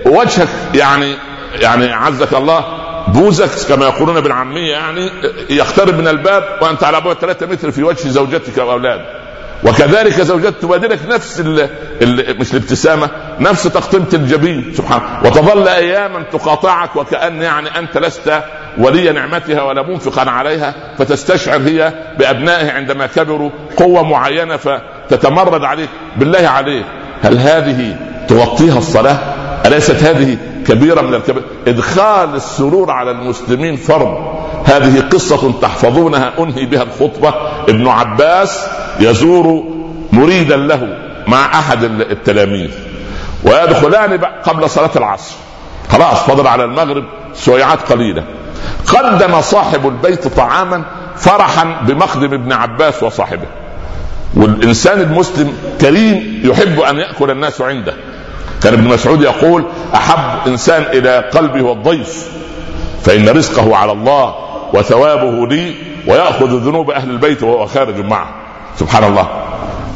[0.05, 1.15] ووجهك يعني
[1.61, 2.65] يعني عزك الله
[3.07, 5.09] بوزك كما يقولون بالعامية يعني
[5.49, 9.26] يقترب من الباب وأنت على بعد ثلاثة متر في وجه زوجتك وأولادك.
[9.63, 11.69] وكذلك زوجات تبادلك نفس ال
[12.01, 18.41] ال مش الابتسامة نفس تقطيمه الجبين سبحان وتظل أياما تقاطعك وكأن يعني أنت لست
[18.77, 26.47] ولي نعمتها ولا منفقا عليها فتستشعر هي بأبنائها عندما كبروا قوة معينة فتتمرد عليك بالله
[26.47, 26.85] عليك
[27.23, 27.95] هل هذه
[28.27, 29.17] تغطيها الصلاة؟
[29.65, 34.17] أليست هذه كبيرة من الكبير؟ إدخال السرور على المسلمين فرض.
[34.65, 37.33] هذه قصة تحفظونها أنهي بها الخطبة.
[37.69, 38.67] ابن عباس
[38.99, 39.63] يزور
[40.11, 42.69] مريدا له مع أحد التلاميذ.
[43.43, 45.35] ويدخلان قبل صلاة العصر.
[45.89, 48.23] خلاص فضل على المغرب سويعات قليلة.
[48.87, 50.83] قدم صاحب البيت طعاما
[51.15, 53.47] فرحا بمقدم ابن عباس وصاحبه.
[54.35, 57.93] والإنسان المسلم كريم يحب أن يأكل الناس عنده.
[58.63, 59.65] كان ابن مسعود يقول
[59.95, 62.27] أحب إنسان إلى قلبه والضيف
[63.03, 64.35] فإن رزقه على الله
[64.73, 65.75] وثوابه لي
[66.07, 68.29] ويأخذ ذنوب أهل البيت وهو خارج معه.
[68.79, 69.27] سبحان الله.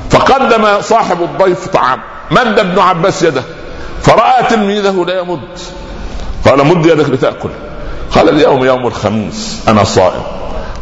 [0.09, 1.99] فقدم صاحب الضيف طعام
[2.31, 3.43] مد ابن عباس يده
[4.01, 5.59] فرأى تلميذه لا يمد.
[6.45, 7.49] قال مد يدك لتأكل.
[8.15, 10.23] قال اليوم يوم الخميس أنا صائم.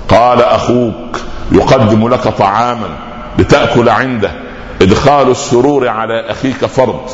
[0.10, 1.20] قال أخوك
[1.52, 2.90] يقدم لك طعاما
[3.40, 4.32] لتأكل عنده.
[4.82, 7.10] إدخال السرور على أخيك فرض.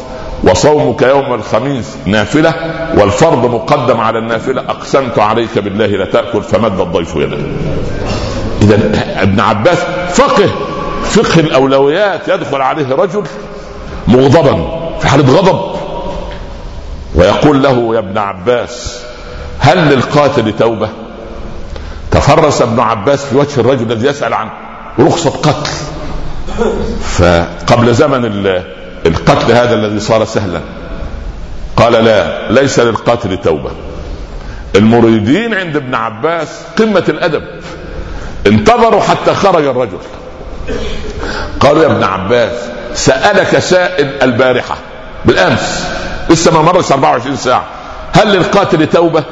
[0.46, 2.54] وصومك يوم الخميس نافلة
[2.98, 7.38] والفرض مقدم على النافلة أقسمت عليك بالله لتاكل فمد الضيف يده.
[8.62, 8.76] اذا
[9.22, 9.78] ابن عباس
[10.14, 10.50] فقه
[11.04, 13.24] فقه الأولويات يدخل عليه رجل
[14.08, 14.68] مغضبا
[15.00, 15.76] في حالة غضب
[17.16, 19.02] ويقول له يا ابن عباس
[19.60, 20.90] هل للقاتل توبة؟
[22.12, 24.50] تفرس ابن عباس في وجه الرجل الذي يسأل عن
[25.00, 25.72] رخصة قتل.
[27.02, 28.26] فقبل زمن
[29.06, 30.62] القتل هذا الذي صار سهلا.
[31.78, 33.72] قال لا ليس للقاتل توبة.
[34.76, 37.44] المريدين عند ابن عباس قمة الأدب.
[38.48, 39.98] انتظروا حتى خرج الرجل.
[41.60, 42.52] قالوا يا ابن عباس
[42.94, 44.78] سألك سائل البارحة
[45.26, 45.86] بالأمس.
[46.30, 47.66] لسه ما مرت 24 ساعة.
[48.14, 49.24] هل للقاتل توبة؟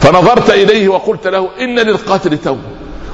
[0.00, 2.68] فنظرت إليه وقلت له إن للقاتل توبة.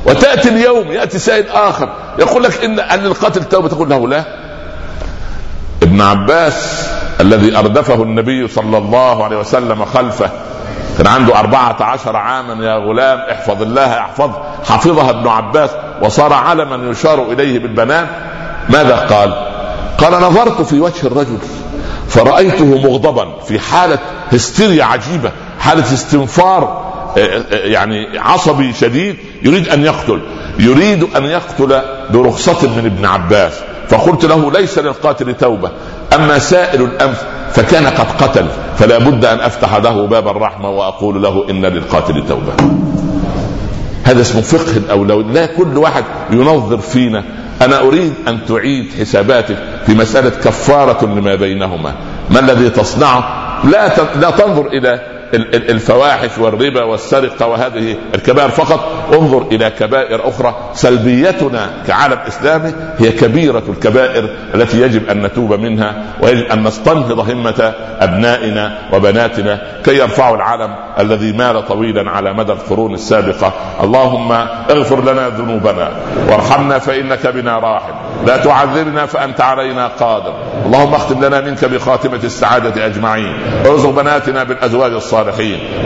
[0.06, 3.68] وتأتي اليوم يأتي سائل آخر يقول لك إن للقاتل توبة.
[3.68, 4.45] تقول له لا.
[5.82, 6.88] ابن عباس
[7.20, 10.30] الذي أردفه النبي صلى الله عليه وسلم خلفه.
[10.98, 14.30] كان عنده أربعة عشر عاما يا غلام احفظ الله احفظ.
[14.64, 15.70] حفظها ابن عباس
[16.02, 18.06] وصار علما يشار إليه بالبنان.
[18.68, 19.34] ماذا قال؟
[19.98, 21.38] قال نظرت في وجه الرجل
[22.08, 23.98] فرأيته مغضبا في حالة
[24.32, 26.86] هستيريا عجيبة حالة استنفار
[27.18, 30.20] آه، آه، يعني عصبي شديد يريد أن يقتل.
[30.58, 33.52] يريد أن يقتل برخصة من ابن عباس.
[33.88, 35.70] فقلت له ليس للقاتل توبة
[36.14, 37.16] أما سائل الأمس
[37.52, 38.46] فكان قد قتل
[38.78, 42.52] فلا بد أن أفتح له باب الرحمة وأقول له إن للقاتل توبة.
[44.04, 47.24] هذا اسمه فقه الأولوية لا كل واحد ينظر فينا.
[47.62, 51.94] أنا أريد أن تعيد حساباتك في مسألة كفارة لما بينهما.
[52.30, 53.24] ما الذي تصنعه؟
[53.64, 53.88] لا
[54.20, 58.92] لا تنظر إلى الفواحش والربا والسرقة وهذه الكبائر فقط.
[59.12, 66.02] انظر إلى كبائر أخرى سلبيتنا كعالم إسلامي هي كبيرة الكبائر التي يجب أن نتوب منها
[66.22, 72.94] ويجب أن نستنهض همة أبنائنا وبناتنا كي يرفعوا العلم الذي مال طويلا على مدى القرون
[72.94, 73.52] السابقة.
[73.82, 74.32] اللهم
[74.70, 75.90] اغفر لنا ذنوبنا
[76.28, 77.94] وارحمنا فإنك بنا راحم.
[78.26, 80.34] لا تعذبنا فأنت علينا قادر.
[80.66, 83.36] اللهم اختم لنا منك بخاتمة السعادة أجمعين.
[83.66, 85.15] ارزق بناتنا بالأزواج الصالحين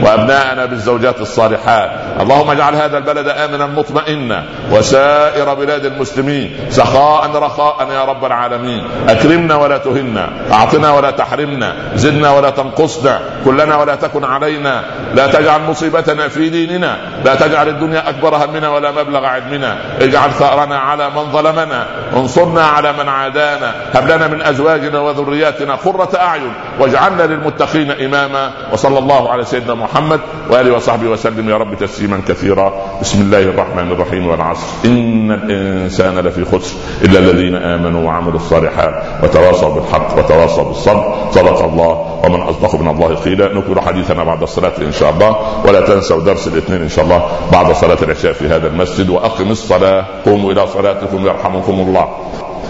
[0.03, 1.89] وأبناءنا بالزوجات الصالحات.
[2.21, 8.83] اللهم اجعل هذا البلد آمنا مطمئنا وسائر بلاد المسلمين سخاء رخاء يا رب العالمين.
[9.09, 14.83] أكرمنا ولا تهنا أعطنا ولا تحرمنا زدنا ولا تنقصنا كلنا ولا تكن علينا.
[15.15, 19.77] لا تجعل مصيبتنا في ديننا لا تجعل الدنيا أكبر همنا ولا مبلغ علمنا.
[20.01, 23.71] اجعل ثأرنا على من ظلمنا انصرنا على من عادانا.
[23.93, 28.51] هب لنا من أزواجنا وذرياتنا قرة أعين واجعلنا للمتقين إماما.
[28.73, 31.49] وصلى الله على سيدنا محمد وآله وصحبه وسلم.
[31.49, 32.73] يا رب تسليما كثيرا.
[33.01, 34.67] بسم الله الرحمن الرحيم والعصر.
[34.85, 41.15] إن الإنسان لفي خسر إلا الذين آمنوا وعملوا الصالحات وتواصوا بالحق وتواصوا بالصبر.
[41.31, 42.21] صدق الله.
[42.25, 43.53] ومن أصدق من الله قيلا.
[43.53, 45.35] نكمل حديثنا بعد الصلاة إن شاء الله.
[45.65, 49.09] ولا تنسوا درس الاثنين إن شاء الله بعد صلاة العشاء في هذا المسجد.
[49.09, 50.05] وأقم الصلاة.
[50.25, 52.07] قوموا إلى صلاتكم يرحمكم الله.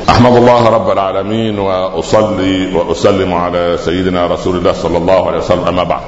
[0.10, 5.84] أحمد الله رب العالمين وأصلي وأسلم على سيدنا رسول الله صلى الله عليه وسلم أما
[5.84, 6.02] بعد.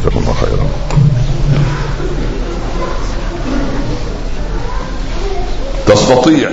[0.00, 0.66] جزاكم الله خيرا.
[5.86, 6.50] تستطيع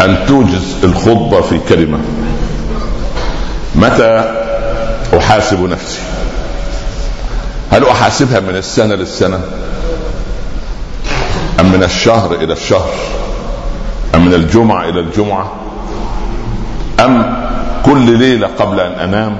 [0.00, 1.98] أن توجز الخطبة في كلمة.
[3.74, 4.34] متى
[5.18, 6.00] أحاسب نفسي؟
[7.70, 9.40] هل أحاسبها من السنة للسنة؟
[11.60, 12.90] أم من الشهر إلى الشهر؟
[14.14, 15.52] أم من الجمعة إلى الجمعة؟
[17.00, 17.36] أم
[17.86, 19.36] كل ليلة قبل أن أنام؟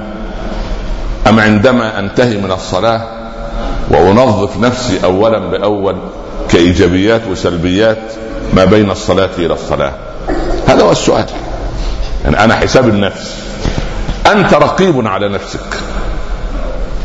[1.28, 3.02] أم عندما أنتهي من الصلاة
[3.90, 5.96] وأنظف نفسي أولا بأول
[6.48, 8.12] كإيجابيات وسلبيات
[8.54, 9.92] ما بين الصلاة إلى الصلاة؟
[10.68, 11.26] هذا هو السؤال.
[12.24, 13.36] يعني أنا حساب النفس.
[14.32, 15.80] أنت رقيب على نفسك.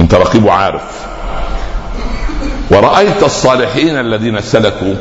[0.02, 1.08] أنت رقيب وعارف.
[2.71, 4.95] ورأيت الصالحين الذين سلكوا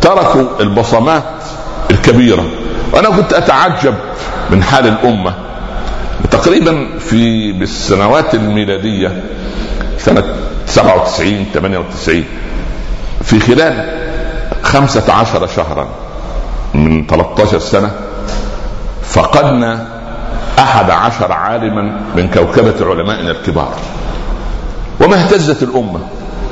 [0.00, 1.24] تركوا البصمات
[1.90, 2.44] الكبيرة.
[2.92, 3.94] وأنا كنت أتعجب
[4.50, 5.34] من حال الأمة.
[6.30, 9.22] تقريبا في بالسنوات الميلادية
[9.98, 10.24] سنة
[10.66, 12.24] 97 98
[13.24, 13.84] في خلال
[14.62, 15.88] خمسة عشر شهرا
[16.74, 17.90] من 13 سنة
[19.02, 19.86] فقدنا
[20.58, 23.74] أحد عشر عالما من كوكبة علمائنا الكبار.
[25.00, 26.00] وما اهتزت الأمة.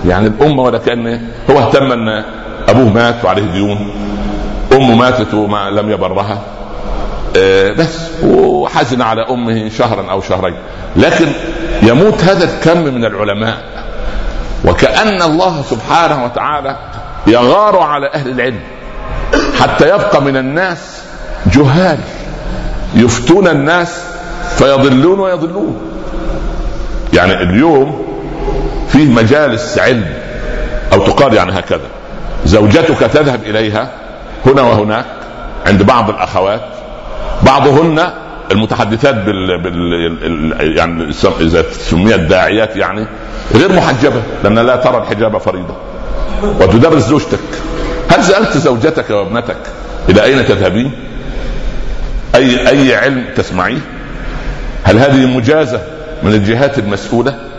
[0.07, 2.25] يعني الأمة ولا كأن هو اهتم أن
[2.69, 3.91] أبوه مات وعليه ديون.
[4.73, 6.39] أمه ماتت وما لم يبرها.
[7.37, 7.99] آه، بس.
[8.25, 10.55] وحزن على أمه شهرا أو شهرين.
[10.97, 11.27] لكن
[11.83, 13.57] يموت هذا الكم من العلماء.
[14.65, 16.77] وكأن الله سبحانه وتعالى
[17.27, 18.61] يغار على أهل العلم.
[19.61, 21.03] حتى يبقى من الناس
[21.47, 21.99] جهال.
[22.95, 24.01] يفتون الناس
[24.57, 25.81] فيضلون ويضلون.
[27.13, 28.04] يعني اليوم
[28.95, 30.05] فيه مجالس علم
[30.93, 31.89] أو تقال يعني هكذا
[32.47, 33.91] زوجتك تذهب إليها
[34.47, 35.07] هنا وهناك
[35.67, 36.61] عند بعض الأخوات
[37.43, 38.11] بعضهن
[38.51, 40.77] المتحدثات بال, بال...
[40.79, 43.07] يعني إذا سميت داعيات يعني
[43.55, 45.77] غير محجبة لأن لا ترى الحجاب فريضة
[46.43, 47.39] وتدرس زوجتك
[48.09, 49.57] هل سألت زوجتك وابنتك
[50.09, 50.93] إلى أين تذهبين؟
[52.35, 53.81] اي أي علم تسمعيه؟
[54.85, 55.81] هل هذه مجازة
[56.23, 57.54] من الجهات المسؤولة؟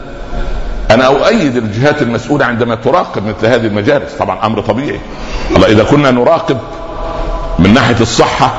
[0.91, 4.13] أنا أؤيد الجهات المسؤولة عندما تراقب مثل هذه المجالس.
[4.13, 4.99] طبعا أمر طبيعي.
[5.55, 6.57] الله إذا كنا نراقب
[7.59, 8.53] من ناحية الصحة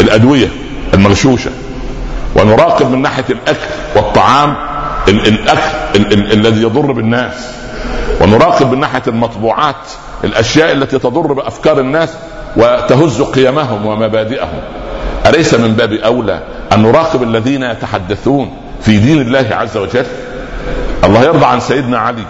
[0.00, 0.48] الأدوية
[0.94, 1.50] المغشوشة
[2.36, 4.56] ونراقب من ناحية الأكل والطعام
[5.08, 5.60] الأكل
[6.32, 7.34] الذي يضر بالناس
[8.20, 9.76] ونراقب من ناحية المطبوعات
[10.24, 12.08] الأشياء التي تضر بأفكار الناس
[12.56, 14.60] وتهز قيمهم ومبادئهم.
[15.26, 16.40] أليس من باب أولى
[16.72, 20.06] أن نراقب الذين يتحدثون في دين الله عز وجل؟
[21.04, 22.24] الله يرضى عن سيدنا علي.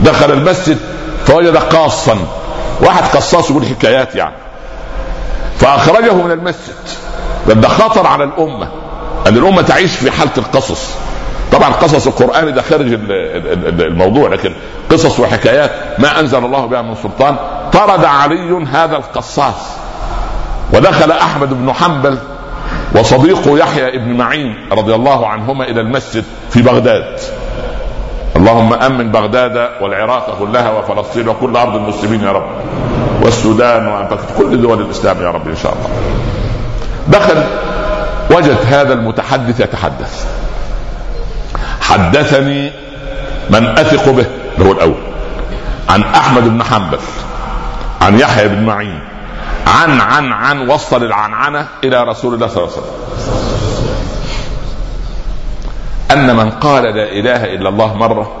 [0.00, 0.78] دخل المسجد
[1.26, 2.18] فوجد قاصا
[2.80, 4.34] واحد قصاص يقول حكايات يعني.
[5.58, 6.74] فأخرجه من المسجد.
[7.46, 8.68] ده خطر على الأمة.
[9.26, 10.90] أن الأمة تعيش في حالة القصص.
[11.52, 12.98] طبعا قصص القرآن ده خارج
[13.80, 14.54] الموضوع لكن
[14.90, 17.36] قصص وحكايات ما أنزل الله بها من سلطان.
[17.72, 19.54] طرد علي هذا القصاص.
[20.72, 22.18] ودخل أحمد بن حنبل
[22.94, 27.20] وصديقه يحيى بن معين رضي الله عنهما إلى المسجد في بغداد.
[28.36, 32.46] اللهم آمن بغداد والعراق كلها وفلسطين وكل أرض المسلمين يا رب
[33.22, 35.88] والسودان وانفقت كل دول الإسلام يا رب إن شاء الله.
[37.08, 37.44] دخل
[38.30, 40.26] وجد هذا المتحدث يتحدث.
[41.80, 42.72] حدثني
[43.50, 44.26] من أثق به
[44.58, 45.02] اللي هو الأول
[45.88, 46.98] عن أحمد بن حنبل
[48.00, 49.00] عن يحيى بن معين
[49.66, 52.94] عن عن عن وصل العنعنة إلى رسول الله صلى الله عليه وسلم.
[56.10, 58.32] أن من قال لا إله إلا الله مرة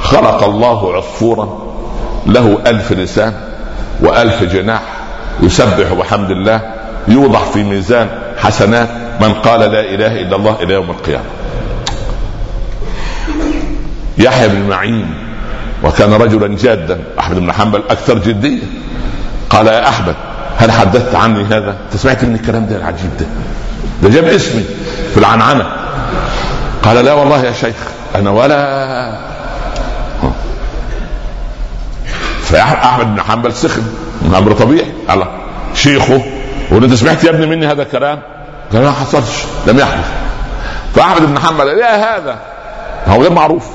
[0.00, 1.58] خلق الله عصفورا
[2.26, 3.34] له ألف لسان
[4.00, 4.82] وألف جناح
[5.42, 6.60] يسبح بحمد الله
[7.08, 8.08] يوضع في ميزان
[8.38, 8.88] حسنات
[9.20, 11.24] من قال لا إله إلا الله إلى يوم القيامة.
[14.18, 15.14] يحيى بن معين
[15.84, 18.62] وكان رجلا جادا أحمد بن حنبل أكثر جديه
[19.50, 20.14] قال يا أحمد
[20.60, 23.26] هل حدثت عني هذا؟ أنت سمعت من الكلام ده العجيب ده
[24.02, 24.64] ده جاب اسمي
[25.14, 25.66] في العنعنة
[26.82, 27.76] قال لا والله يا شيخ
[28.14, 29.16] أنا ولا
[32.42, 33.82] فاحمد بن حنبل سخن
[34.36, 35.26] أمر طبيعي الله
[35.74, 36.22] شيخه
[36.70, 38.18] وأنت انت سمعت يا ابني مني هذا الكلام؟
[38.72, 40.08] قال ما حصلش لم يحدث
[40.94, 42.38] فأحمد بن حنبل يا هذا
[43.08, 43.66] هو غير معروف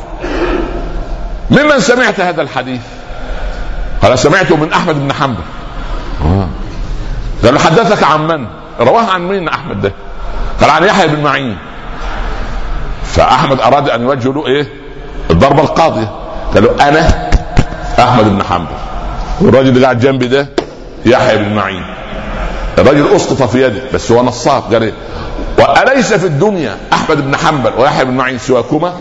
[1.51, 2.81] ممن سمعت هذا الحديث؟
[4.01, 5.43] قال سمعته من أحمد بن حنبل
[6.25, 6.47] آه.
[7.43, 8.47] قال حدثك عن من؟
[8.79, 9.91] رواه عن مين أحمد ده؟
[10.61, 11.57] قال عن يحيى بن معين.
[13.03, 14.67] فأحمد أراد أن يوجه له إيه؟
[15.31, 16.11] الضربة القاضية.
[16.53, 17.29] قال له أنا
[17.99, 18.67] أحمد بن حنبل.
[19.41, 20.49] والراجل اللي قاعد جنبي ده
[21.05, 21.85] يحيى بن معين.
[22.77, 24.93] الراجل اسقط في يده بس هو نصاب قال إيه؟
[25.59, 28.93] وأليس في الدنيا أحمد بن حنبل ويحيى بن معين سواكما؟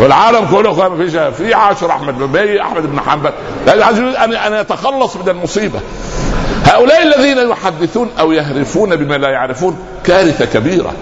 [0.00, 3.32] والعالم كله ما فيش في عاشر أحمد بن أحمد بن حنبل.
[3.68, 5.80] عايز ان ان يتخلص من المصيبة.
[6.64, 10.92] هؤلاء الذين يحدثون أو يهرفون بما لا يعرفون كارثة كبيرة.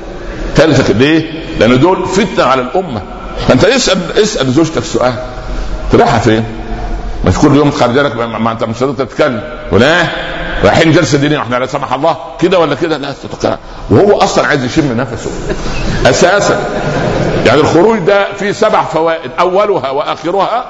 [0.56, 3.02] كارثة ليه؟ لأن دول فتنة على الأمة.
[3.48, 5.14] فانت اسأل اسأل زوجتك سؤال
[5.94, 6.44] رايحه فين؟
[7.26, 9.42] مش كل يوم خارج لك ما أنت مش تتكلم.
[9.72, 10.06] ولا؟
[10.64, 12.16] رايحين جلسة دينية وإحنا لا سمح الله.
[12.40, 13.56] كده ولا كده؟ لا تتكلم.
[13.90, 15.30] وهو أصلا عايز يشم نفسه.
[16.06, 16.60] أساسا.
[17.46, 19.30] يعني الخروج ده فيه سبع فوائد.
[19.40, 20.64] أولها وآخرها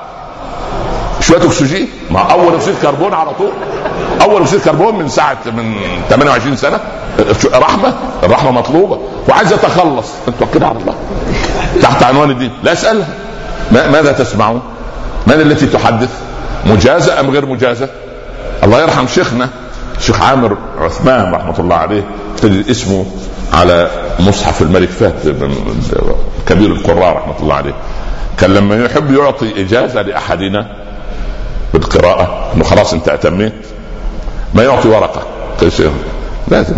[1.21, 1.89] شوية أكسجين.
[2.11, 3.51] ما أول أكسيد كربون على طول.
[4.23, 5.75] أول أكسيد كربون من ساعة من
[6.11, 6.81] 28 سنة.
[7.55, 7.95] رحمة.
[8.23, 8.99] الرحمة مطلوبة.
[9.29, 10.95] وعايز يتخلص انت كده على الله.
[11.83, 12.51] تحت عنوان الدين.
[12.63, 13.09] لا أسألها.
[13.71, 14.63] ماذا تسمعون؟
[15.27, 16.11] من التي تحدث؟
[16.67, 17.89] مجازة أم غير مجازة؟
[18.65, 19.49] الله يرحم شيخنا
[19.99, 22.05] الشيخ عامر عثمان رحمة الله عليه
[22.43, 23.07] تجد اسمه
[23.53, 23.91] على
[24.21, 25.51] مصحف الملك فهد
[26.47, 27.75] كبير القراء رحمة الله عليه.
[28.39, 30.67] كان لما يحب يعطي إجازة لأحدنا
[31.73, 32.51] بالقراءة.
[32.55, 33.67] إنه خلاص انت اتميت
[34.55, 35.23] ما يعطي ورقة.
[36.49, 36.77] لازم.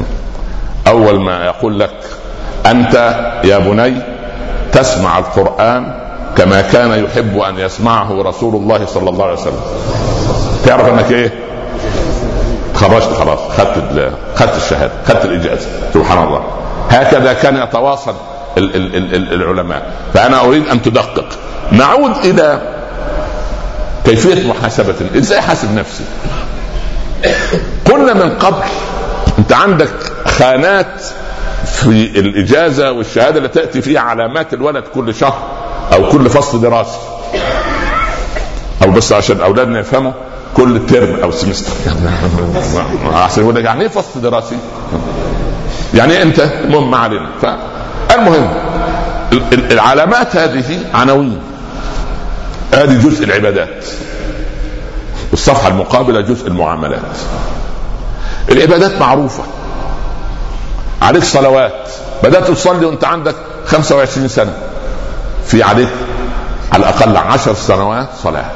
[0.86, 1.99] أول ما يقول لك
[2.66, 2.95] أنت
[3.45, 4.03] يا بني
[4.72, 5.95] تسمع القرآن
[6.36, 9.61] كما كان يحب أن يسمعه رسول الله صلى الله عليه وسلم.
[10.64, 11.32] تعرف إنك إيه؟
[12.74, 13.38] خرجت خلاص.
[13.59, 14.93] خدت خدت الشهادة.
[15.09, 15.68] خدت الإجازة.
[15.95, 16.43] سبحان الله.
[16.88, 18.14] هكذا كان يتواصل
[18.59, 19.93] ال ال ال العلماء.
[20.14, 21.24] فأنا أريد أن تدقق.
[21.72, 22.61] نعود إلى
[24.05, 26.05] كيفية محاسبة إزاي أحاسب نفسي؟
[27.90, 28.64] قلنا من قبل
[29.38, 31.03] أنت عندك خانات
[31.64, 35.38] في الإجازة والشهادة اللي تأتي فيها علامات الولد كل شهر
[35.92, 36.98] أو كل فصل دراسي
[38.82, 40.12] أو بس عشان أولادنا يفهموا
[40.57, 41.72] كل ترم أو سمستر
[43.14, 44.57] احسن يقول لك يعني إيه فصل دراسي؟
[45.94, 47.28] يعني إيه أنت؟ المهم ما علينا.
[47.42, 48.55] فالمهم
[49.53, 51.38] العلامات هذه عناوين.
[52.75, 53.85] هذه جزء العبادات.
[55.31, 57.16] والصفحه المقابلة جزء المعاملات.
[58.49, 59.43] العبادات معروفة.
[61.03, 61.89] عليك صلوات.
[62.23, 63.35] بدأت تصلي وانت عندك
[63.66, 64.55] 25 سنة.
[65.47, 65.89] في عليك
[66.73, 68.51] على الأقل عشر سنوات صلاة.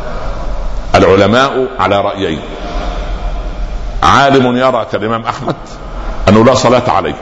[0.95, 2.41] العلماء على رأيين.
[4.03, 5.57] عالم يرى كالامام أحمد
[6.29, 7.14] أنه لا صلاة عليك.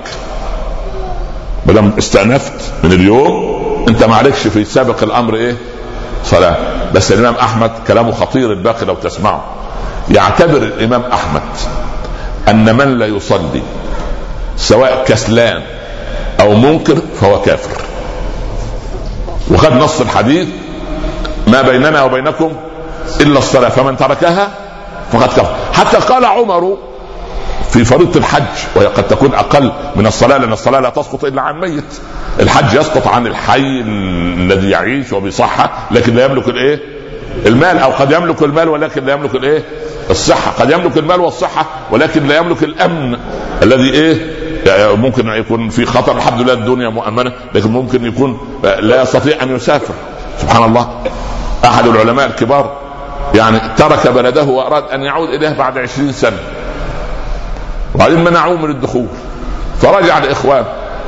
[1.67, 5.57] ما استأنفت من اليوم أنت ما عليكش في سابق الأمر إيه؟
[6.25, 6.57] صلاة.
[6.95, 9.45] بس الإمام أحمد كلامه خطير الباقي لو تسمعه.
[10.11, 11.43] يعتبر الإمام أحمد
[12.49, 13.62] أن من لا يصلي
[14.57, 15.62] سواء كسلان
[16.41, 17.83] أو منكر فهو كافر.
[19.51, 20.49] وخد نص الحديث
[21.47, 22.53] ما بيننا وبينكم
[23.20, 24.49] إلا الصلاة فمن تركها
[25.12, 25.55] فقد كفر.
[25.72, 26.77] حتى قال عمر
[27.70, 28.43] في فريضة الحج
[28.77, 31.85] وهي قد تكون أقل من الصلاة لأن الصلاة لا تسقط إلا عن ميت.
[32.41, 33.80] الحج يسقط عن الحي
[34.39, 36.80] الذي يعيش وبصحة لكن لا يملك الإيه؟
[37.47, 37.78] المال.
[37.78, 39.64] أو قد يملك المال ولكن لا يملك الإيه؟
[40.11, 40.51] الصحة.
[40.51, 43.18] قد يملك المال والصحة ولكن لا يملك الأمن
[43.62, 44.35] الذي إيه؟
[44.66, 46.16] يعني ممكن يكون في خطر.
[46.16, 49.95] الحمد لله الدنيا مؤمنة لكن ممكن يكون لا يستطيع أن يسافر.
[50.41, 51.03] سبحان الله.
[51.64, 52.76] أحد العلماء الكبار
[53.35, 56.39] يعني ترك بلده وأراد أن يعود إليه بعد عشرين سنة.
[57.95, 59.07] وبعدين منعوه من الدخول.
[59.80, 60.64] فرجع الإخوان.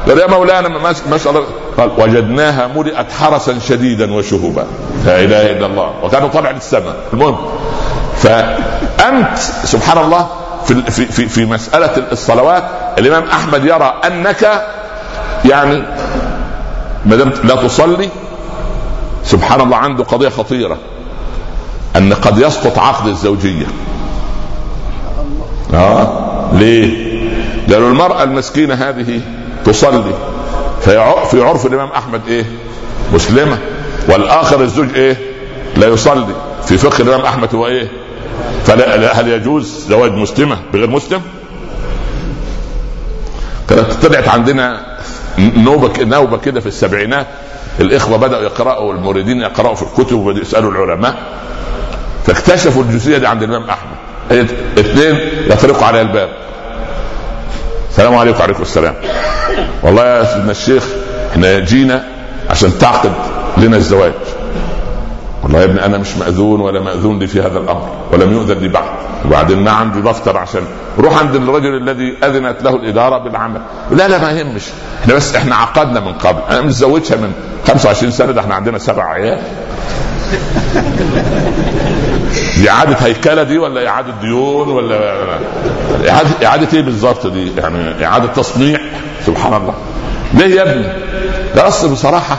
[0.08, 1.44] يا مولانا الله
[1.78, 4.66] قال وجدناها ملئت حرسا شديدا وشهبا
[5.06, 5.90] لا إله إلا الله.
[6.02, 7.36] وكانوا طالع للسماء المهم
[8.16, 10.26] فأنت سبحان الله
[10.66, 12.64] في في في, في مسألة الصلوات
[12.98, 14.62] الإمام أحمد يرى أنك
[15.44, 15.82] يعني
[17.06, 18.08] ما دمت لا تصلي
[19.24, 20.78] سبحان الله عنده قضية خطيرة.
[21.96, 23.66] أن قد يسقط عقد الزوجية.
[25.74, 27.16] آه؟ ليه؟
[27.72, 29.20] قالوا المرأة المسكينة هذه
[29.66, 30.14] تصلي
[31.30, 32.44] في عرف الإمام أحمد إيه؟
[33.14, 33.58] مسلمة
[34.08, 35.16] والآخر الزوج إيه؟
[35.76, 36.34] لا يصلي
[36.66, 37.88] في فقه الإمام أحمد هو إيه؟
[38.64, 41.20] فلا هل يجوز زواج مسلمة بغير مسلم؟
[43.68, 44.96] كانت طلعت عندنا
[45.38, 47.26] نوبة نوبة كده في السبعينات
[47.80, 51.16] الإخوة بدأوا يقرأوا المريدين يقرأوا في الكتب وبدأوا يسألوا العلماء
[52.26, 53.96] فاكتشفوا الجزئية دي عند الإمام أحمد
[54.78, 55.18] اثنين
[55.52, 56.28] يطرقوا على الباب
[57.96, 58.94] السلام عليكم وعليكم السلام.
[59.82, 60.84] والله يا سيدنا الشيخ
[61.32, 62.04] إحنا جينا
[62.50, 63.12] عشان تعقد
[63.56, 64.12] لنا الزواج.
[65.42, 68.68] والله يا ابني أنا مش مأذون ولا مأذون لي في هذا الأمر ولم يؤذن لي
[68.68, 68.88] بعد.
[69.26, 70.62] وبعدين ما عندي دفتر عشان
[70.98, 73.60] روح عند الرجل الذي أذنت له الإدارة بالعمل.
[73.90, 74.62] لا لا ما يهمش.
[75.02, 76.40] إحنا بس إحنا عقدنا من قبل.
[76.50, 77.32] أنا متزوجها من
[77.66, 79.38] 25 سنة ده إحنا عندنا سبع عيال.
[82.68, 85.14] إعادة هيكلة دي ولا إعادة ديون ولا
[86.08, 88.80] إعادة إعادة إيه بالظبط دي؟ يعني إعادة تصنيع؟
[89.26, 89.74] سبحان الله.
[90.34, 90.86] ليه يا ابني؟
[91.56, 92.38] ده أصل بصراحة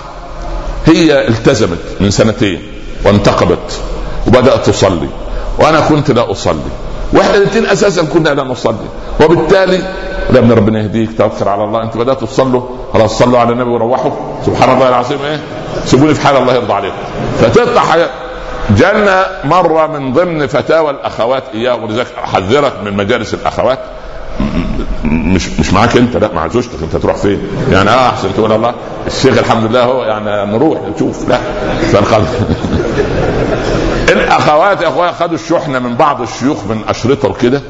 [0.86, 2.62] هي التزمت من سنتين
[3.06, 3.82] وانتقبت
[4.28, 5.10] وبدأت تصلي
[5.60, 6.60] وأنا كنت لا أصلي.
[7.14, 8.88] وإحنا الاثنين أساسا كنا لا نصلي.
[9.24, 9.78] وبالتالي
[10.30, 11.84] لا ابن ربنا يهديك توكل على الله.
[11.84, 12.62] أنت بدأت تصلوا.
[12.94, 14.12] خلاص صلوا على النبي وروحوا.
[14.46, 15.40] سبحان الله العظيم إيه؟
[15.86, 16.96] سيبوني في حال الله يرضى عليكم.
[17.40, 18.10] فتقطع حياة.
[18.70, 23.80] جانا مرة من ضمن فتاوى الأخوات إياه ولذلك أحذرك من مجالس الأخوات
[25.04, 27.42] مش مش معاك انت لا مع زوجتك انت تروح فين؟
[27.72, 28.74] يعني آه احسن تقول الله
[29.08, 31.38] الشيخ الحمد لله هو يعني نروح نشوف لا
[31.92, 32.28] فالخلق
[34.10, 37.62] الاخوات يا اخويا خدوا الشحنه من بعض الشيوخ من اشرطه وكده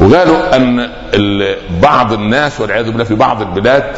[0.00, 0.88] وقالوا ان
[1.82, 3.96] بعض الناس والعياذ بالله في بعض البلاد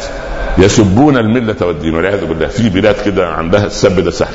[0.57, 4.33] يسبون المله والدين والعياذ بالله في بلاد كده عندها السب ده سهل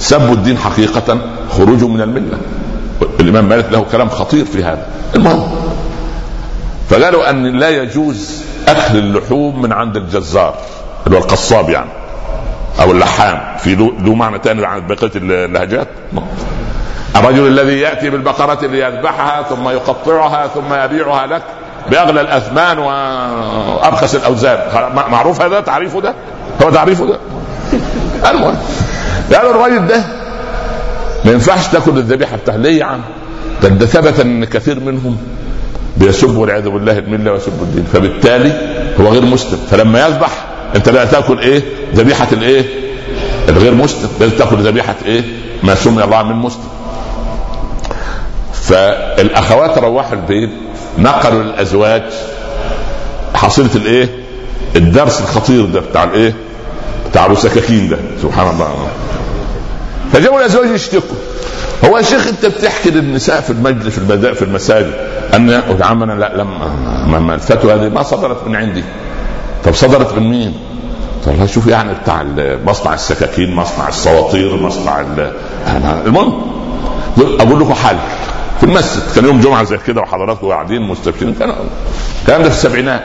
[0.00, 1.18] سب الدين حقيقة
[1.50, 2.38] خروج من الملة.
[3.20, 4.86] الإمام مالك له كلام خطير في هذا.
[5.16, 5.50] المهم
[6.90, 10.54] فقالوا أن لا يجوز أكل اللحوم من عند الجزار
[11.06, 11.90] اللي هو القصاب يعني
[12.80, 15.88] أو اللحام في ذو معنى ثاني عن بقية اللهجات.
[17.16, 21.42] الرجل الذي يأتي بالبقرة ليذبحها ثم يقطعها ثم يبيعها لك
[21.90, 24.58] بأغلى الأثمان وارخص الأوزان.
[25.10, 26.14] معروف هذا؟ تعريفه ده؟
[26.62, 27.18] هو تعريفه ده؟
[28.30, 28.56] المهم
[29.32, 30.04] قالوا الراجل ده
[31.24, 33.00] ما ينفعش تاكل الذبيحة بتاعته ليه يا عم؟
[33.62, 35.16] ده ثبت ان كثير منهم
[35.96, 37.84] بيسب والعياذ بالله الملة ويسب الدين.
[37.92, 38.52] فبالتالي
[39.00, 39.58] هو غير مسلم.
[39.70, 40.30] فلما يذبح
[40.76, 41.62] انت لا تاكل إيه؟
[41.94, 42.64] ذبيحة الايه؟
[43.48, 44.08] الغير مسلم.
[44.20, 45.22] لازم تاكل ذبيحة إيه؟
[45.62, 46.68] ما سمي الله من مسلم.
[48.52, 50.50] فالأخوات روحوا البيت
[50.98, 52.02] نقلوا للازواج
[53.34, 54.08] حصيلة الايه؟
[54.76, 56.34] الدرس الخطير ده بتاع الايه؟
[57.10, 57.96] بتاع أبو سكاكين ده.
[58.22, 58.88] سبحان الله.
[60.12, 61.16] فجابوا الازواج يشتكوا
[61.84, 64.94] هو يا شيخ انت بتحكي للنساء في المجلس في في المساجد
[65.34, 66.36] أن يا عم أنا لا
[67.06, 68.84] لما الفتوى هذه ما صدرت من عندي.
[69.64, 70.54] طب صدرت من مين؟
[71.26, 72.24] طب شوف يعني بتاع
[72.66, 75.04] مصنع السكاكين مصنع السواطير مصنع
[76.06, 76.32] المهم
[77.18, 77.96] أقول لكم حل.
[78.60, 81.52] في المسجد كان يوم جمعة زي كده وحضراتكم قاعدين مستبشرين كان
[82.22, 83.02] الكلام ده في السبعينات.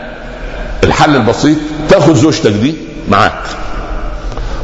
[0.84, 1.58] الحل البسيط
[1.90, 2.76] تاخذ زوجتك دي
[3.10, 3.42] معاك.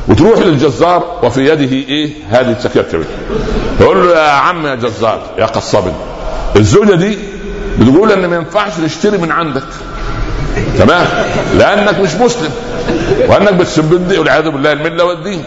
[0.07, 3.03] وتروح للجزار وفي يده إيه؟ هذه السكاكين
[3.79, 5.93] تقول له يا عم يا جزار يا قصاب
[6.55, 7.17] الزوجة دي
[7.79, 9.63] بتقول إن ما ينفعش تشتري من عندك.
[10.77, 11.07] تمام؟
[11.57, 12.51] لأنك مش مسلم
[13.27, 15.43] وأنك بتسب الدين والعياذ بالله الملة والدين.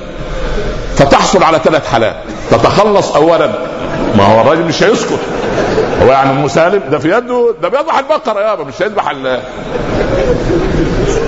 [0.97, 2.17] فتحصل على ثلاث حالات.
[2.51, 3.47] تتخلص اولا
[4.17, 5.19] ما هو الراجل مش هيسكت.
[6.03, 9.13] هو يعني المسالم ده في يده ده بيذبح البقرة يابا مش هيذبح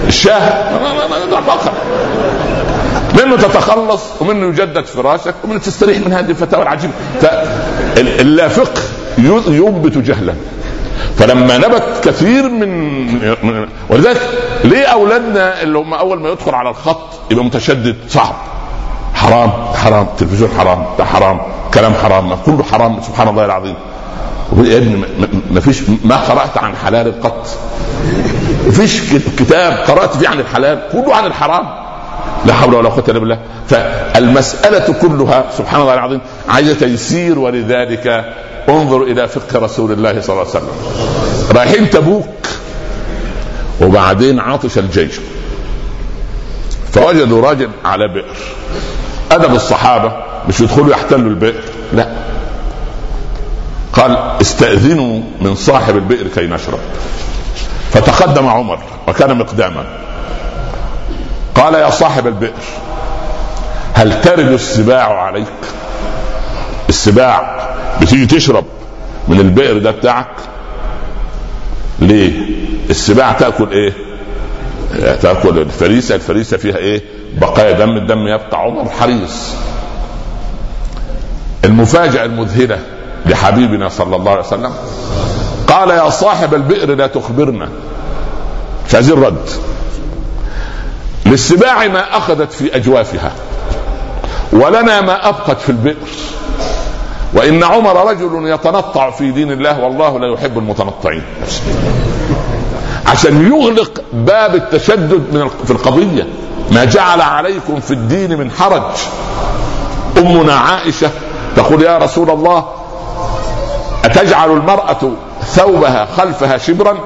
[0.07, 0.39] الشاه.
[1.39, 1.73] البقره
[3.17, 6.93] منه تتخلص ومنه يجدد فراشك ومنه تستريح من هذه الفتاوى العجيبة.
[7.97, 8.83] اللا فقه
[9.49, 10.35] ينبت جهلا.
[11.19, 14.21] فلما نبت كثير من ولذلك
[14.65, 18.35] ليه أولادنا اللي هم أول ما يدخل على الخط يبقى متشدد؟ صعب.
[19.15, 19.51] حرام.
[19.75, 20.07] حرام.
[20.19, 20.85] تلفزيون حرام.
[20.99, 21.41] ده حرام.
[21.75, 22.35] كلام حرام.
[22.35, 23.01] كله حرام.
[23.03, 23.75] سبحان الله العظيم.
[24.57, 25.05] يا ابني
[25.51, 27.47] ما فيش ما قرأت عن حلال قط.
[28.71, 29.01] فيش
[29.39, 30.83] كتاب قرأت فيه عن الحلال.
[30.93, 31.86] كله عن الحرام.
[32.47, 33.39] لا حول ولا قوة إلا بالله.
[33.69, 38.35] فالمسألة كلها سبحان الله العظيم عايزة تيسير ولذلك
[38.69, 40.69] انظر إلى فقه رسول الله صلى الله عليه وسلم.
[41.57, 42.47] رايحين تبوك
[43.81, 45.15] وبعدين عطش الجيش.
[46.93, 48.37] فوجدوا راجل على بئر.
[49.31, 50.13] أدب الصحابة
[50.49, 51.63] مش يدخلوا يحتلوا البئر
[51.93, 52.09] لا.
[53.93, 56.79] قال استأذنوا من صاحب البئر كي نشرب.
[57.93, 59.85] فتقدم عمر وكان مقداما.
[61.67, 62.53] قال يا صاحب البئر
[63.95, 65.47] هل ترد السباع عليك؟
[66.89, 67.69] السباع
[68.01, 68.65] بتيجي تشرب
[69.29, 70.27] من البئر ده بتاعك؟
[71.99, 72.33] ليه؟
[72.91, 73.93] السباع تأكل إيه؟
[75.17, 77.03] تأكل الفريسة الفريسة فيها إيه؟
[77.41, 79.55] بقايا دم الدم يبقى عمر حريص.
[81.65, 82.79] المفاجأة المذهلة
[83.27, 84.73] لحبيبنا صلى الله عليه وسلم
[85.67, 87.69] قال يا صاحب البئر لا تخبرنا.
[88.89, 89.49] مش عايزين رد
[91.27, 93.33] للسباع ما أخذت في أجوافها
[94.53, 95.97] ولنا ما أبقت في البئر.
[97.35, 101.23] وإن عمر رجل يتنطع في دين الله والله لا يحب المتنطعين.
[103.07, 106.27] عشان يغلق باب التشدد من في القضية.
[106.71, 108.83] ما جعل عليكم في الدين من حرج.
[110.19, 111.11] أمنا عائشة
[111.57, 112.69] تقول يا رسول الله
[114.05, 115.13] أتجعل المرأة
[115.47, 116.99] ثوبها خلفها شبرا؟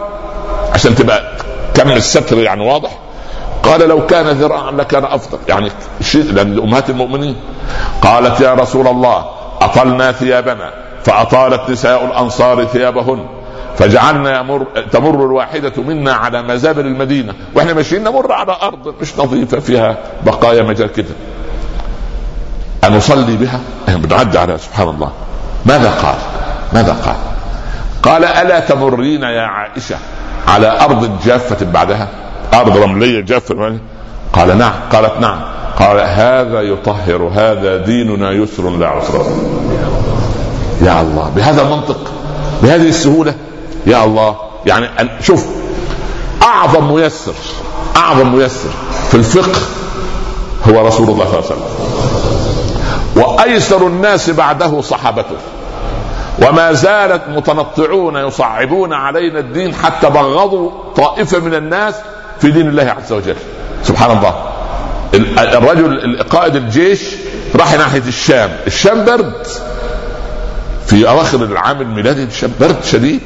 [0.74, 1.36] عشان تبقى
[1.74, 2.90] كم الستر يعني واضح.
[3.62, 5.38] قال لو كان ذراعا لكان أفضل.
[5.48, 7.36] يعني شيء لأن امهات المؤمنين.
[8.02, 9.24] قالت يا رسول الله
[9.60, 10.70] أطلنا ثيابنا.
[11.04, 13.26] فأطالت نساء الأنصار ثيابهن.
[13.78, 17.34] فجعلنا يمر تمر الواحدة منا على مزابل المدينة.
[17.54, 21.14] وإحنا ماشيين نمر على أرض مش نظيفة فيها بقايا مجال كده.
[22.84, 25.12] أنصلي بها؟ بنعدي على سبحان الله.
[25.66, 26.16] ماذا قال؟
[26.72, 27.16] ماذا قال؟
[28.02, 29.96] قال ألا تمرين يا عائشة
[30.48, 32.08] على أرض جافة بعدها؟
[32.54, 33.78] أرض رملية جافة
[34.32, 34.72] قال نعم.
[34.92, 35.40] قالت نعم.
[35.78, 39.26] قال هذا يطهر هذا ديننا يسر لا عسر.
[40.82, 42.12] يا الله بهذا المنطق
[42.62, 43.34] بهذه السهولة
[43.86, 44.36] يا الله.
[44.66, 44.88] يعني
[45.20, 45.46] شوف
[46.42, 47.34] أعظم ميسر
[47.96, 48.70] أعظم ميسر
[49.10, 49.60] في الفقه
[50.68, 51.64] هو رسول الله صلى الله عليه وسلم.
[53.16, 55.36] وأيسر الناس بعده صحابته.
[56.48, 61.94] وما زالت متنطعون يصعبون علينا الدين حتى بغضوا طائفة من الناس
[62.40, 63.36] في دين الله عز وجل.
[63.84, 64.34] سبحان الله.
[65.38, 67.00] الرجل قائد الجيش
[67.56, 68.50] راح ناحية الشام.
[68.66, 69.46] الشام برد.
[70.86, 73.20] في أواخر العام الميلادي الشام برد شديد.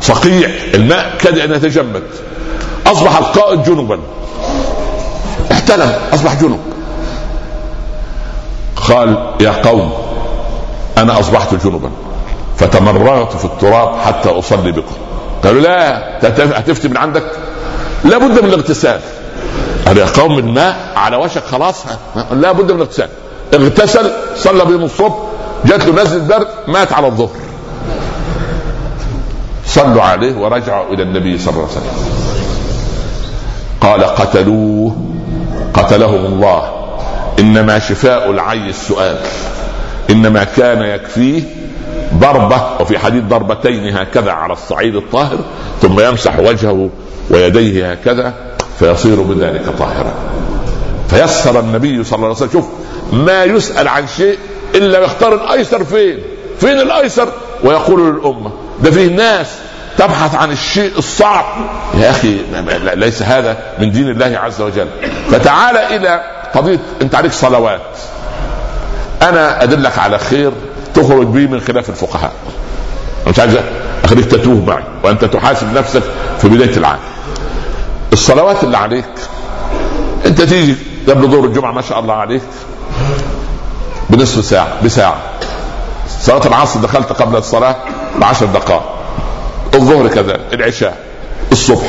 [0.00, 2.02] صقيع الماء كاد أن يتجمد.
[2.86, 3.98] أصبح القائد جنبا.
[5.52, 5.92] احتلم.
[6.12, 6.60] أصبح جنب.
[8.88, 9.92] قال يا قوم
[10.98, 11.90] أنا أصبحت جنبا.
[12.56, 14.94] فتمرغت في التراب حتى أصلي بكم.
[15.44, 16.18] قالوا لا
[16.58, 17.24] هتفتي من عندك؟
[18.04, 19.00] لابد من الاغتسال.
[19.96, 21.84] يا قوم الماء على وشك خلاص.
[22.32, 23.08] لا بد من الاغتسال.
[23.54, 25.14] اغتسل صلى بهم الصبح
[25.64, 27.36] جات له نزله برد مات على الظهر.
[29.66, 31.92] صلوا عليه ورجعوا إلى النبي صلى الله عليه وسلم.
[33.80, 34.96] قال قتلوه
[35.74, 36.72] قتلهم الله.
[37.38, 39.16] إنما شفاء العي السؤال.
[40.10, 41.42] إنما كان يكفيه
[42.14, 45.38] ضربة وفي حديث ضربتين هكذا على الصعيد الطاهر
[45.82, 46.90] ثم يمسح وجهه
[47.30, 48.34] ويديه هكذا
[48.78, 50.12] فيصير بذلك طاهرا.
[51.10, 52.66] فيسر النبي صلى الله عليه وسلم شوف
[53.12, 54.38] ما يسأل عن شيء
[54.74, 56.18] إلا يختار الأيسر فين؟
[56.60, 57.28] فين الأيسر؟
[57.64, 58.50] ويقول للأمة.
[58.82, 59.46] ده فيه ناس
[59.98, 61.44] تبحث عن الشيء الصعب.
[62.00, 62.36] يا أخي
[62.94, 64.88] ليس هذا من دين الله عز وجل.
[65.30, 66.22] فتعال إلى
[66.54, 67.80] قضية أنت عليك صلوات.
[69.22, 70.52] أنا أدلك على خير
[70.94, 72.32] تخرج به من خلاف الفقهاء.
[73.26, 73.56] مش عايز
[74.04, 76.02] أخليك تتوه معي وأنت تحاسب نفسك
[76.38, 76.98] في بداية العام.
[78.12, 79.10] الصلوات اللي عليك
[80.26, 80.76] أنت تيجي
[81.08, 82.42] قبل ظهر الجمعة ما شاء الله عليك
[84.10, 85.16] بنصف ساعة بساعة.
[86.20, 87.76] صلاة العصر دخلت قبل الصلاة
[88.20, 88.82] بعشر دقائق.
[89.74, 90.98] الظهر كذلك العشاء
[91.52, 91.86] الصبح.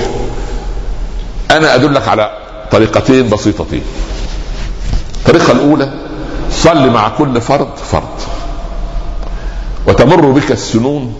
[1.51, 2.37] أنا أدلك على
[2.71, 3.83] طريقتين بسيطتين.
[5.15, 5.93] الطريقة الأولى
[6.51, 8.03] صل مع كل فرد فرد.
[9.87, 11.15] وتمر بك السنون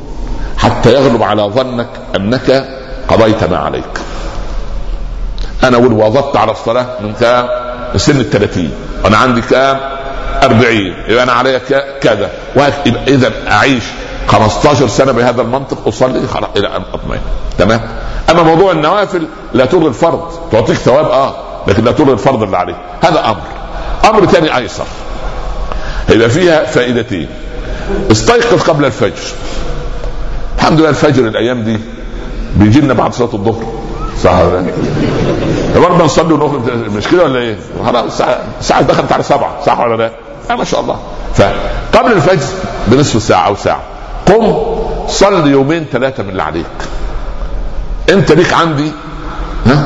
[0.57, 2.67] حتى يغلب على ظنك أنك
[3.07, 3.99] قضيت ما عليك.
[5.63, 7.47] أنا واظبت على الصلاة من كام؟
[7.93, 8.71] من سن ال 30
[9.03, 9.79] وأنا عندي كام؟
[10.43, 10.73] 40
[11.07, 11.59] يبقى أنا علي
[12.01, 12.29] كذا.
[13.07, 13.83] اذا أعيش
[14.27, 17.21] 15 سنة بهذا المنطق أصلي خلاص إلى أن أطمئن.
[17.57, 17.81] تمام؟
[18.29, 20.31] أما موضوع النوافل لا تلغي الفرض.
[20.51, 21.35] تعطيك ثواب؟ آه.
[21.67, 22.75] لكن لا تلغي الفرض اللي عليك.
[23.03, 23.41] هذا أمر.
[24.09, 24.85] أمر ثاني أيسر.
[26.09, 27.27] هيبقى فيها فائدتين.
[28.11, 29.23] استيقظ قبل الفجر.
[30.57, 31.79] الحمد لله الفجر الأيام دي
[32.55, 33.63] بيجي لنا بعد صلاة الظهر.
[34.23, 34.41] صح؟
[35.75, 36.61] برضه نصلي ونخرج
[36.95, 38.21] مش كده ولا إيه؟ خلاص
[38.59, 40.11] الساعة دخلت على سبعه صح ولا لا؟
[40.51, 40.99] آه ما شاء الله.
[41.35, 42.45] فقبل الفجر
[42.87, 43.81] بنصف ساعة أو ساعة.
[44.25, 44.55] قم
[45.07, 46.65] صلي يومين ثلاثة من اللي عليك.
[48.09, 48.91] أنت ليك عندي
[49.65, 49.83] ها؟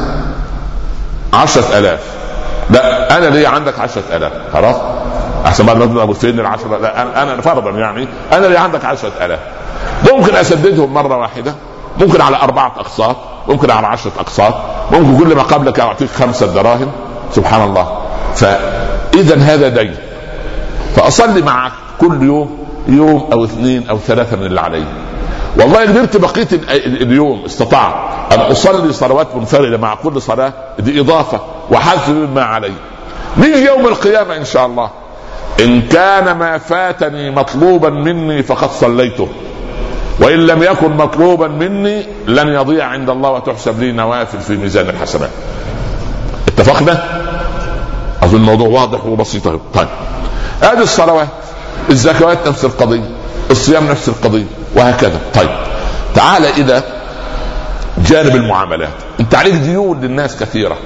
[1.34, 2.00] عشرة آلاف.
[2.70, 4.32] لا أنا لي عندك عشرة آلاف.
[4.54, 4.76] خلاص؟
[5.48, 8.08] أحسن ما نضرب فين العشرة لا أنا فرضا يعني.
[8.34, 9.40] أنا لي عندك عشرة آلاف.
[10.12, 11.54] ممكن أسددهم مرة واحدة.
[12.00, 13.16] ممكن على أربعة أقساط.
[13.48, 14.54] ممكن على عشرة أقساط.
[14.92, 16.92] ممكن كل ما قبلك أعطيك خمسة دراهم.
[17.32, 18.02] سبحان الله.
[18.36, 19.96] فإذا هذا دين.
[20.96, 21.72] فأصلي معك
[22.02, 24.84] كل يوم يوم أو اثنين أو ثلاثة من اللي علي.
[25.60, 27.94] والله قدرت بقية اليوم استطعت
[28.32, 31.40] أن أصلي صلوات منفردة مع كل صلاة دي إضافة
[31.72, 32.74] وحذف مما علي.
[33.38, 34.90] نيجي يوم القيامة إن شاء الله.
[35.60, 39.28] إن كان ما فاتني مطلوبا مني فقد صليته.
[40.20, 45.30] وإن لم يكن مطلوبا مني لن يضيع عند الله وتحسب لي نوافل في ميزان الحسنات.
[46.48, 47.04] اتفقنا؟
[48.24, 49.88] أظن الموضوع واضح وبسيط طيب.
[50.62, 51.28] هذه الصلوات
[51.90, 53.10] الزكوات نفس القضية
[53.52, 54.46] الصيام نفس القضية
[54.76, 55.20] وهكذا.
[55.36, 55.50] طيب.
[56.16, 56.84] تعال إلى
[57.98, 58.90] جانب المعاملات.
[59.20, 60.78] أنت عليك ديون للناس كثيرة.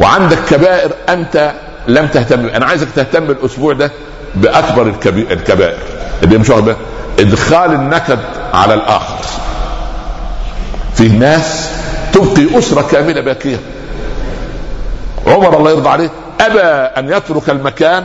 [0.00, 1.52] وعندك كبائر أنت
[1.88, 3.90] لم تهتم أنا عايزك تهتم الأسبوع ده
[4.34, 4.86] بأكبر
[5.30, 5.78] الكبائر.
[6.22, 6.74] اللي مش واخد
[7.18, 8.18] إدخال النكد
[8.54, 9.24] على الآخر.
[10.94, 11.70] فيه ناس
[12.12, 13.56] تبقي أسرة كاملة باكيه
[15.26, 16.10] عمر الله يرضى عليه
[16.40, 16.60] أبى
[16.98, 18.04] أن يترك المكان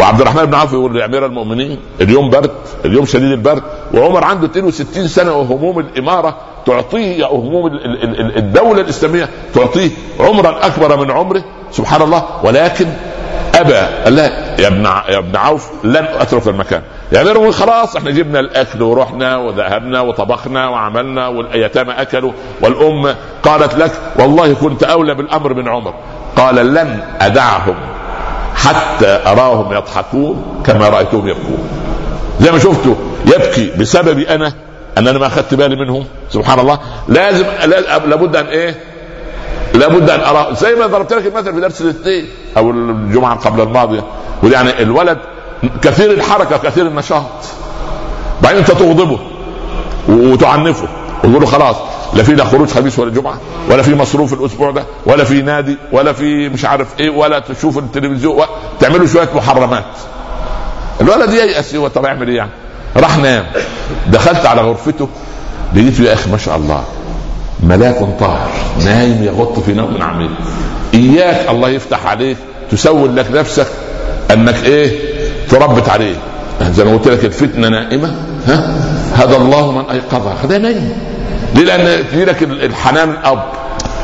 [0.00, 2.50] وعبد الرحمن بن عوف يقول لامير المؤمنين اليوم برد
[2.84, 3.62] اليوم شديد البرد
[3.94, 6.36] وعمر عنده 62 سنة وهموم الإمارة
[6.66, 7.66] تعطيه هموم
[8.36, 9.90] الدولة الإسلامية تعطيه
[10.20, 11.44] عمرا أكبر من عمره.
[11.72, 12.86] سبحان الله ولكن
[13.54, 14.26] أبى قال لا
[14.58, 16.82] يا ابن يا ابن عوف لن أترك المكان.
[17.12, 23.92] يا امير خلاص إحنا جبنا الأكل ورحنا وذهبنا وطبخنا وعملنا واليتامى أكلوا والأم قالت لك
[24.18, 25.94] والله كنت أولى بالأمر من عمر.
[26.36, 27.74] قال لن أدعهم
[28.56, 31.68] حتى أراهم يضحكون كما رأيتهم يبكون.
[32.40, 32.94] زي ما شفتوا
[33.26, 34.52] يبكي بسببي أنا
[34.98, 36.78] أن أنا ما أخذت بالي منهم سبحان الله.
[37.08, 37.46] لازم
[38.06, 38.91] لابد أن إيه؟
[39.74, 44.04] لابد أن أرى زي ما ضربت لك المثل في درس الاثنين أو الجمعة قبل الماضية
[44.44, 45.18] يعني الولد
[45.82, 47.24] كثير الحركة كثير النشاط.
[48.42, 49.18] بعدين أنت تغضبه
[50.08, 50.88] وتعنفه
[51.24, 51.76] وتقول له خلاص
[52.14, 53.38] لا في لا خروج خميس ولا جمعة
[53.70, 57.78] ولا في مصروف الأسبوع ده ولا في نادي ولا في مش عارف إيه ولا تشوف
[57.78, 58.44] التلفزيون
[58.80, 59.84] تعملوا شوية محرمات.
[61.00, 62.50] الولد ييأس هو طب يعمل إيه يعني؟
[62.96, 63.44] راح نام.
[64.06, 65.08] دخلت على غرفته
[65.74, 66.84] لقيته يا أخي ما شاء الله
[67.62, 68.50] ملاك طاهر
[68.84, 70.30] نايم يغط في نوم عميق.
[70.94, 72.36] إياك الله يفتح عليك
[72.70, 73.66] تسول لك نفسك
[74.30, 74.98] أنك إيه؟
[75.48, 76.14] تربت عليه.
[76.62, 78.14] زي ما قلت لك الفتنة نائمة.
[78.46, 78.76] ها؟
[79.14, 80.34] هذا الله من أيقظها.
[80.44, 80.92] هذا نايم
[81.54, 83.42] ليه؟ لأن لك الحنان الأب.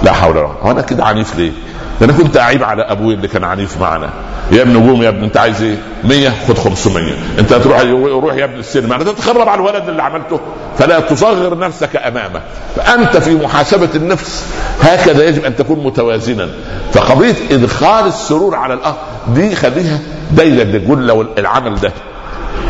[0.03, 0.71] لا حول ولا قوة.
[0.71, 1.53] أنا كده عنيف ليه؟
[2.01, 4.11] ده أنا كنت أعيب على أبوي اللي كان عنيف معنا.
[4.53, 8.45] يا ابن قوم يا ابن أنت عايز إيه؟ 100 خد 500 أنت تروح روح يا
[8.45, 10.41] ابن السينما انت تتخرب على الولد اللي عملته.
[10.79, 12.41] فلا تصغر نفسك أمامه.
[12.77, 14.45] فأنت في محاسبة النفس.
[14.83, 16.49] هكذا يجب أن تكون متوازنا.
[16.93, 18.95] فقضية إدخال السرور على الاخ
[19.35, 19.99] دي خليها
[20.39, 21.93] نقول لو العمل ده.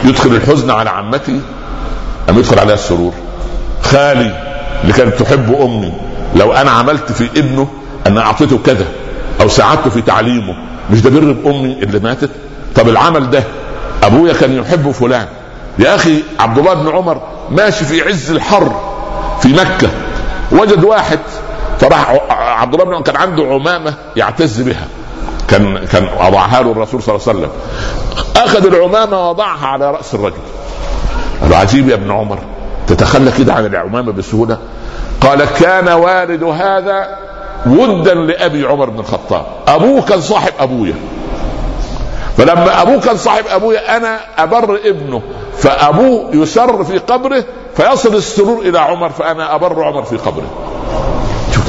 [0.05, 1.41] يدخل الحزن على عمتي.
[2.31, 3.13] أم يدخل عليها السرور؟
[3.83, 4.45] خالي
[4.83, 5.93] اللي كانت تحب أمي.
[6.37, 7.69] لو أنا عملت في ابنه
[8.07, 8.87] أن أعطيته كذا.
[9.41, 10.55] أو ساعدته في تعليمه.
[10.91, 12.31] مش ده بر بأمي اللي ماتت؟
[12.75, 13.43] طب العمل ده
[14.03, 15.27] أبويا كان يحب فلان.
[15.79, 18.81] يا أخي عبد الله بن عمر ماشي في عز الحر
[19.41, 19.89] في مكة.
[20.53, 21.19] وجد واحد
[21.81, 24.87] فراح عبد الله بن عمر كان عنده عمامة يعتز بها.
[25.49, 27.51] كان كان وضعها له الرسول صلى الله عليه وسلم.
[28.37, 30.41] أخذ العمامة ووضعها على رأس الرجل.
[31.43, 32.39] قال عجيب يا ابن عمر
[32.87, 34.59] تتخلى كده عن العمامة بسهولة.
[35.21, 37.19] قال كان والد هذا
[37.67, 39.47] ودا لأبي عمر بن الخطاب.
[39.69, 40.95] أبوه كان صاحب أبويا.
[42.37, 45.23] فلما أبوه كان صاحب أبويا أنا أبر ابنه
[45.59, 47.45] فأبوه يسر في قبره
[47.77, 50.51] فيصل السرور إلى عمر فأنا أبر عمر في قبره.
[51.55, 51.65] شوف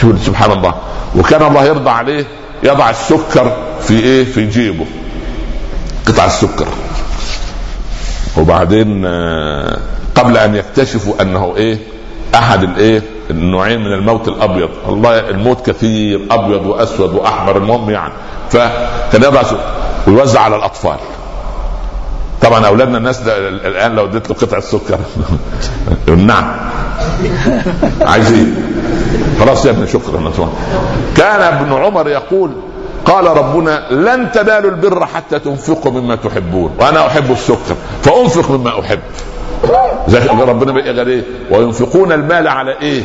[0.00, 0.74] شوف سبحان الله.
[1.16, 2.24] وكان الله يرضى عليه
[2.62, 4.86] يضع السكر في إيه؟ في جيبه.
[6.06, 6.66] قطع السكر.
[8.36, 9.78] وبعدين آه،
[10.14, 11.78] قبل أن يكتشفوا أنه إيه؟
[12.34, 14.68] أحد الإيه؟ النوعين من الموت الأبيض.
[14.88, 18.12] الله الموت كثير أبيض وأسود وأحمر المهم يعني.
[18.50, 19.42] فكان يضع
[20.06, 20.96] ويوزع على الأطفال.
[22.42, 24.98] طبعا أولادنا الناس ده الآن لو اديت له قطعة سكر.
[26.16, 26.56] نعم.
[28.00, 28.46] عايز إيه
[29.40, 30.32] خلاص يا ابني شكرا.
[31.16, 32.50] كان ابن عمر يقول
[33.04, 36.70] قال ربنا لن تنالوا البر حتى تنفقوا مما تحبون.
[36.78, 39.00] وأنا أحب السكر فأنفق مما أحب.
[40.08, 43.02] زي ربنا قال إيه؟ وينفقون المال على إيه؟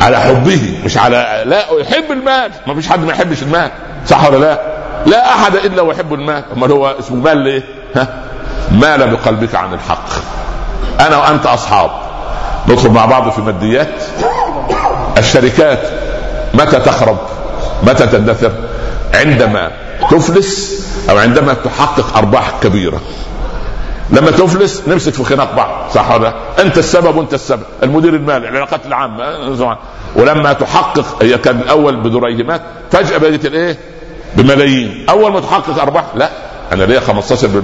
[0.00, 2.50] على حبه مش على لا يحب المال.
[2.66, 3.70] ما فيش حد ما يحبش المال.
[4.06, 4.60] صح ولا لا؟
[5.06, 6.44] لا أحد إلا ويحب المال.
[6.56, 7.62] أمال هو اسمه مال ليه؟
[7.96, 8.08] ها؟
[8.72, 10.08] مال بقلبك عن الحق.
[11.00, 11.90] أنا وأنت أصحاب.
[12.68, 13.88] ندخل مع بعض في ماديات.
[15.18, 15.80] الشركات
[16.54, 17.18] متى تخرب؟
[17.82, 18.52] متى تندثر؟
[19.14, 19.70] عندما
[20.10, 23.00] تفلس أو عندما تحقق أرباح كبيرة.
[24.12, 27.62] لما تفلس نمسك في خناق بعض صح ولا أنت السبب وأنت السبب.
[27.82, 29.78] المدير المالي العلاقات العامة أه،
[30.16, 33.78] ولما تحقق هي كان الأول بدريهمات فجأة بقت الإيه؟
[34.36, 35.06] بملايين.
[35.10, 36.30] أول ما تحقق أرباح؟ لا.
[36.72, 37.12] أنا ليا 15%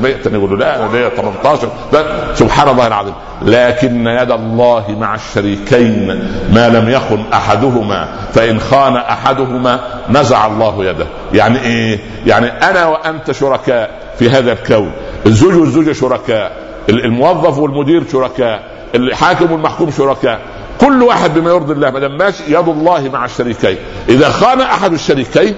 [0.05, 3.15] الثاني يقول له لا أنا ليا 18 ده سبحان الله العظيم.
[3.43, 6.07] لكن يد الله مع الشريكين
[6.53, 9.81] ما لم يخن أحدهما فإن خان أحدهما
[10.11, 11.07] نزع الله يده.
[11.33, 14.91] يعني إيه؟ يعني أنا وأنت شركاء في هذا الكون.
[15.27, 16.53] الزوج والزوجة شركاء
[16.89, 18.63] الموظف والمدير شركاء
[18.95, 20.41] الحاكم والمحكوم شركاء.
[20.81, 23.77] كل واحد بما يرضي الله ما دام ماشي يد الله مع الشريكين.
[24.09, 25.55] إذا خان أحد الشريكين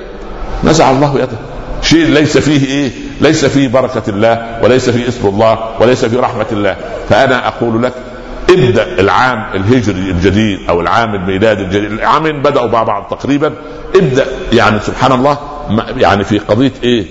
[0.65, 1.39] نزع الله يده.
[1.89, 6.47] شيء ليس فيه إيه؟ ليس فيه بركة الله وليس فيه اسم الله وليس فيه رحمة
[6.53, 6.77] الله.
[7.09, 7.93] فأنا أقول لك
[8.51, 11.93] ابدأ العام الهجري الجديد أو العام الميلادي الجديد.
[11.93, 13.55] العامين بدأوا مع بعض تقريبا.
[13.95, 15.39] ابدأ يعني سبحان الله
[15.97, 17.05] يعني في قضية إيه؟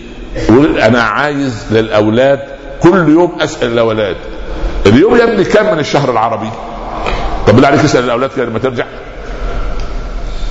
[0.88, 2.40] أنا عايز للأولاد
[2.82, 4.16] كل يوم أسأل الأولاد.
[4.86, 6.50] اليوم يا ابني كم من الشهر العربي؟
[7.48, 8.86] طب بالله عليك اسأل الأولاد كده لما ترجع.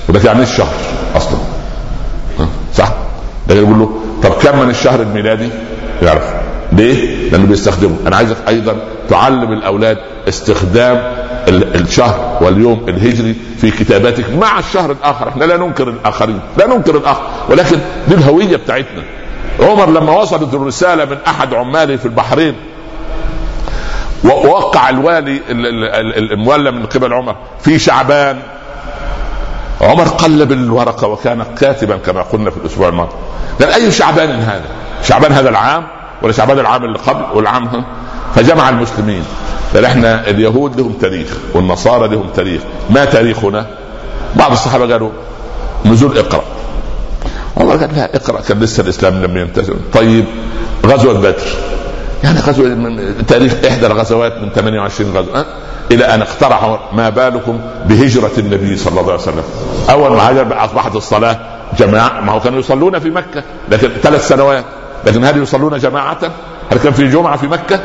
[0.09, 0.73] لك يعني الشهر
[1.15, 1.37] أصلا.
[2.73, 2.93] صح؟
[3.47, 5.49] ده يقول له طب كم من الشهر الميلادي؟
[6.01, 6.33] يعرف.
[6.73, 7.97] ليه؟ لأنه بيستخدمه.
[8.07, 8.75] أنا عايزك أيضا
[9.09, 9.97] تعلم الأولاد
[10.27, 11.13] استخدام
[11.47, 15.29] الشهر واليوم الهجري في كتاباتك مع الشهر الآخر.
[15.29, 16.39] إحنا لا ننكر الآخرين.
[16.57, 19.03] لا ننكر الآخر ولكن دي الهوية بتاعتنا.
[19.59, 22.55] عمر لما وصلت الرسالة من أحد عماله في البحرين
[24.23, 25.41] ووقع الوالي
[26.33, 28.39] المولى من قبل عمر في شعبان
[29.81, 33.11] عمر قلب الورقه وكان كاتبا كما قلنا في الأسبوع الماضي.
[33.59, 34.65] قال أي شعبان هذا؟
[35.03, 35.87] شعبان هذا العام
[36.21, 37.85] ولا شعبان العام اللي قبل والعام
[38.35, 39.23] فجمع المسلمين.
[39.73, 42.61] قال إحنا اليهود لهم تاريخ والنصارى لهم تاريخ.
[42.89, 43.67] ما تاريخنا؟
[44.35, 45.09] بعض الصحابة قالوا
[45.85, 46.43] نزول اقرأ.
[47.57, 50.25] عمر قال لا اقرأ كان لسه الإسلام لم ينتشر طيب
[50.85, 51.35] غزوة بدر.
[52.23, 55.45] يعني غزوة من تاريخ إحدى الغزوات من 28 غزوة؟
[55.91, 59.43] إلى أن اقترح ما بالكم بهجرة النبي صلى الله عليه وسلم
[59.89, 61.39] أول ما هاجر أصبحت الصلاة
[61.77, 64.63] جماعة ما هو كانوا يصلون في مكة لكن ثلاث سنوات
[65.05, 66.17] لكن هل يصلون جماعة؟
[66.71, 67.79] هل كان في جمعة في مكة؟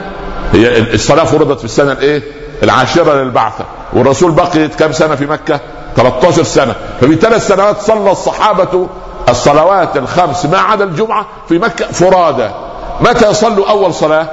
[0.52, 2.22] هي الصلاة فرضت في السنة الإيه؟
[2.62, 5.60] العاشرة للبعثة والرسول بقي كم سنة في مكة؟
[5.96, 8.88] 13 سنة ففي ثلاث سنوات صلى الصحابة
[9.28, 12.48] الصلوات الخمس ما عدا الجمعة في مكة فرادى
[13.00, 14.26] متى يصلوا أول صلاة؟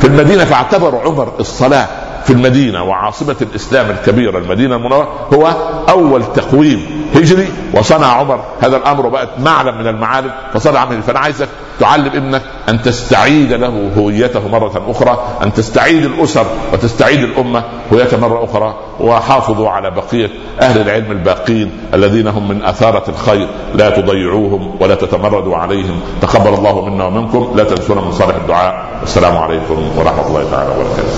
[0.00, 1.86] في المدينة فاعتبر عمر الصلاة
[2.24, 5.54] في المدينة وعاصمة الإسلام الكبيرة المدينة المنورة هو
[5.88, 8.40] أول تقويم هجري وصنع عمر.
[8.60, 11.48] هذا الأمر وبقت معلم من المعالم فصنع عمل فأنا عايزك
[11.80, 18.44] تعلم ابنك أن تستعيد له هويته مرة أخرى أن تستعيد الأسر وتستعيد الأمة هويتها مرة
[18.44, 23.48] أخرى وحافظوا على بقية أهل العلم الباقين الذين هم من أثارة الخير.
[23.74, 26.00] لا تضيعوهم ولا تتمردوا عليهم.
[26.22, 27.52] تقبل الله منا ومنكم.
[27.56, 28.84] لا تنسونا من صالح الدعاء.
[29.00, 31.10] والسلام عليكم ورحمة الله تعالى وبركاته.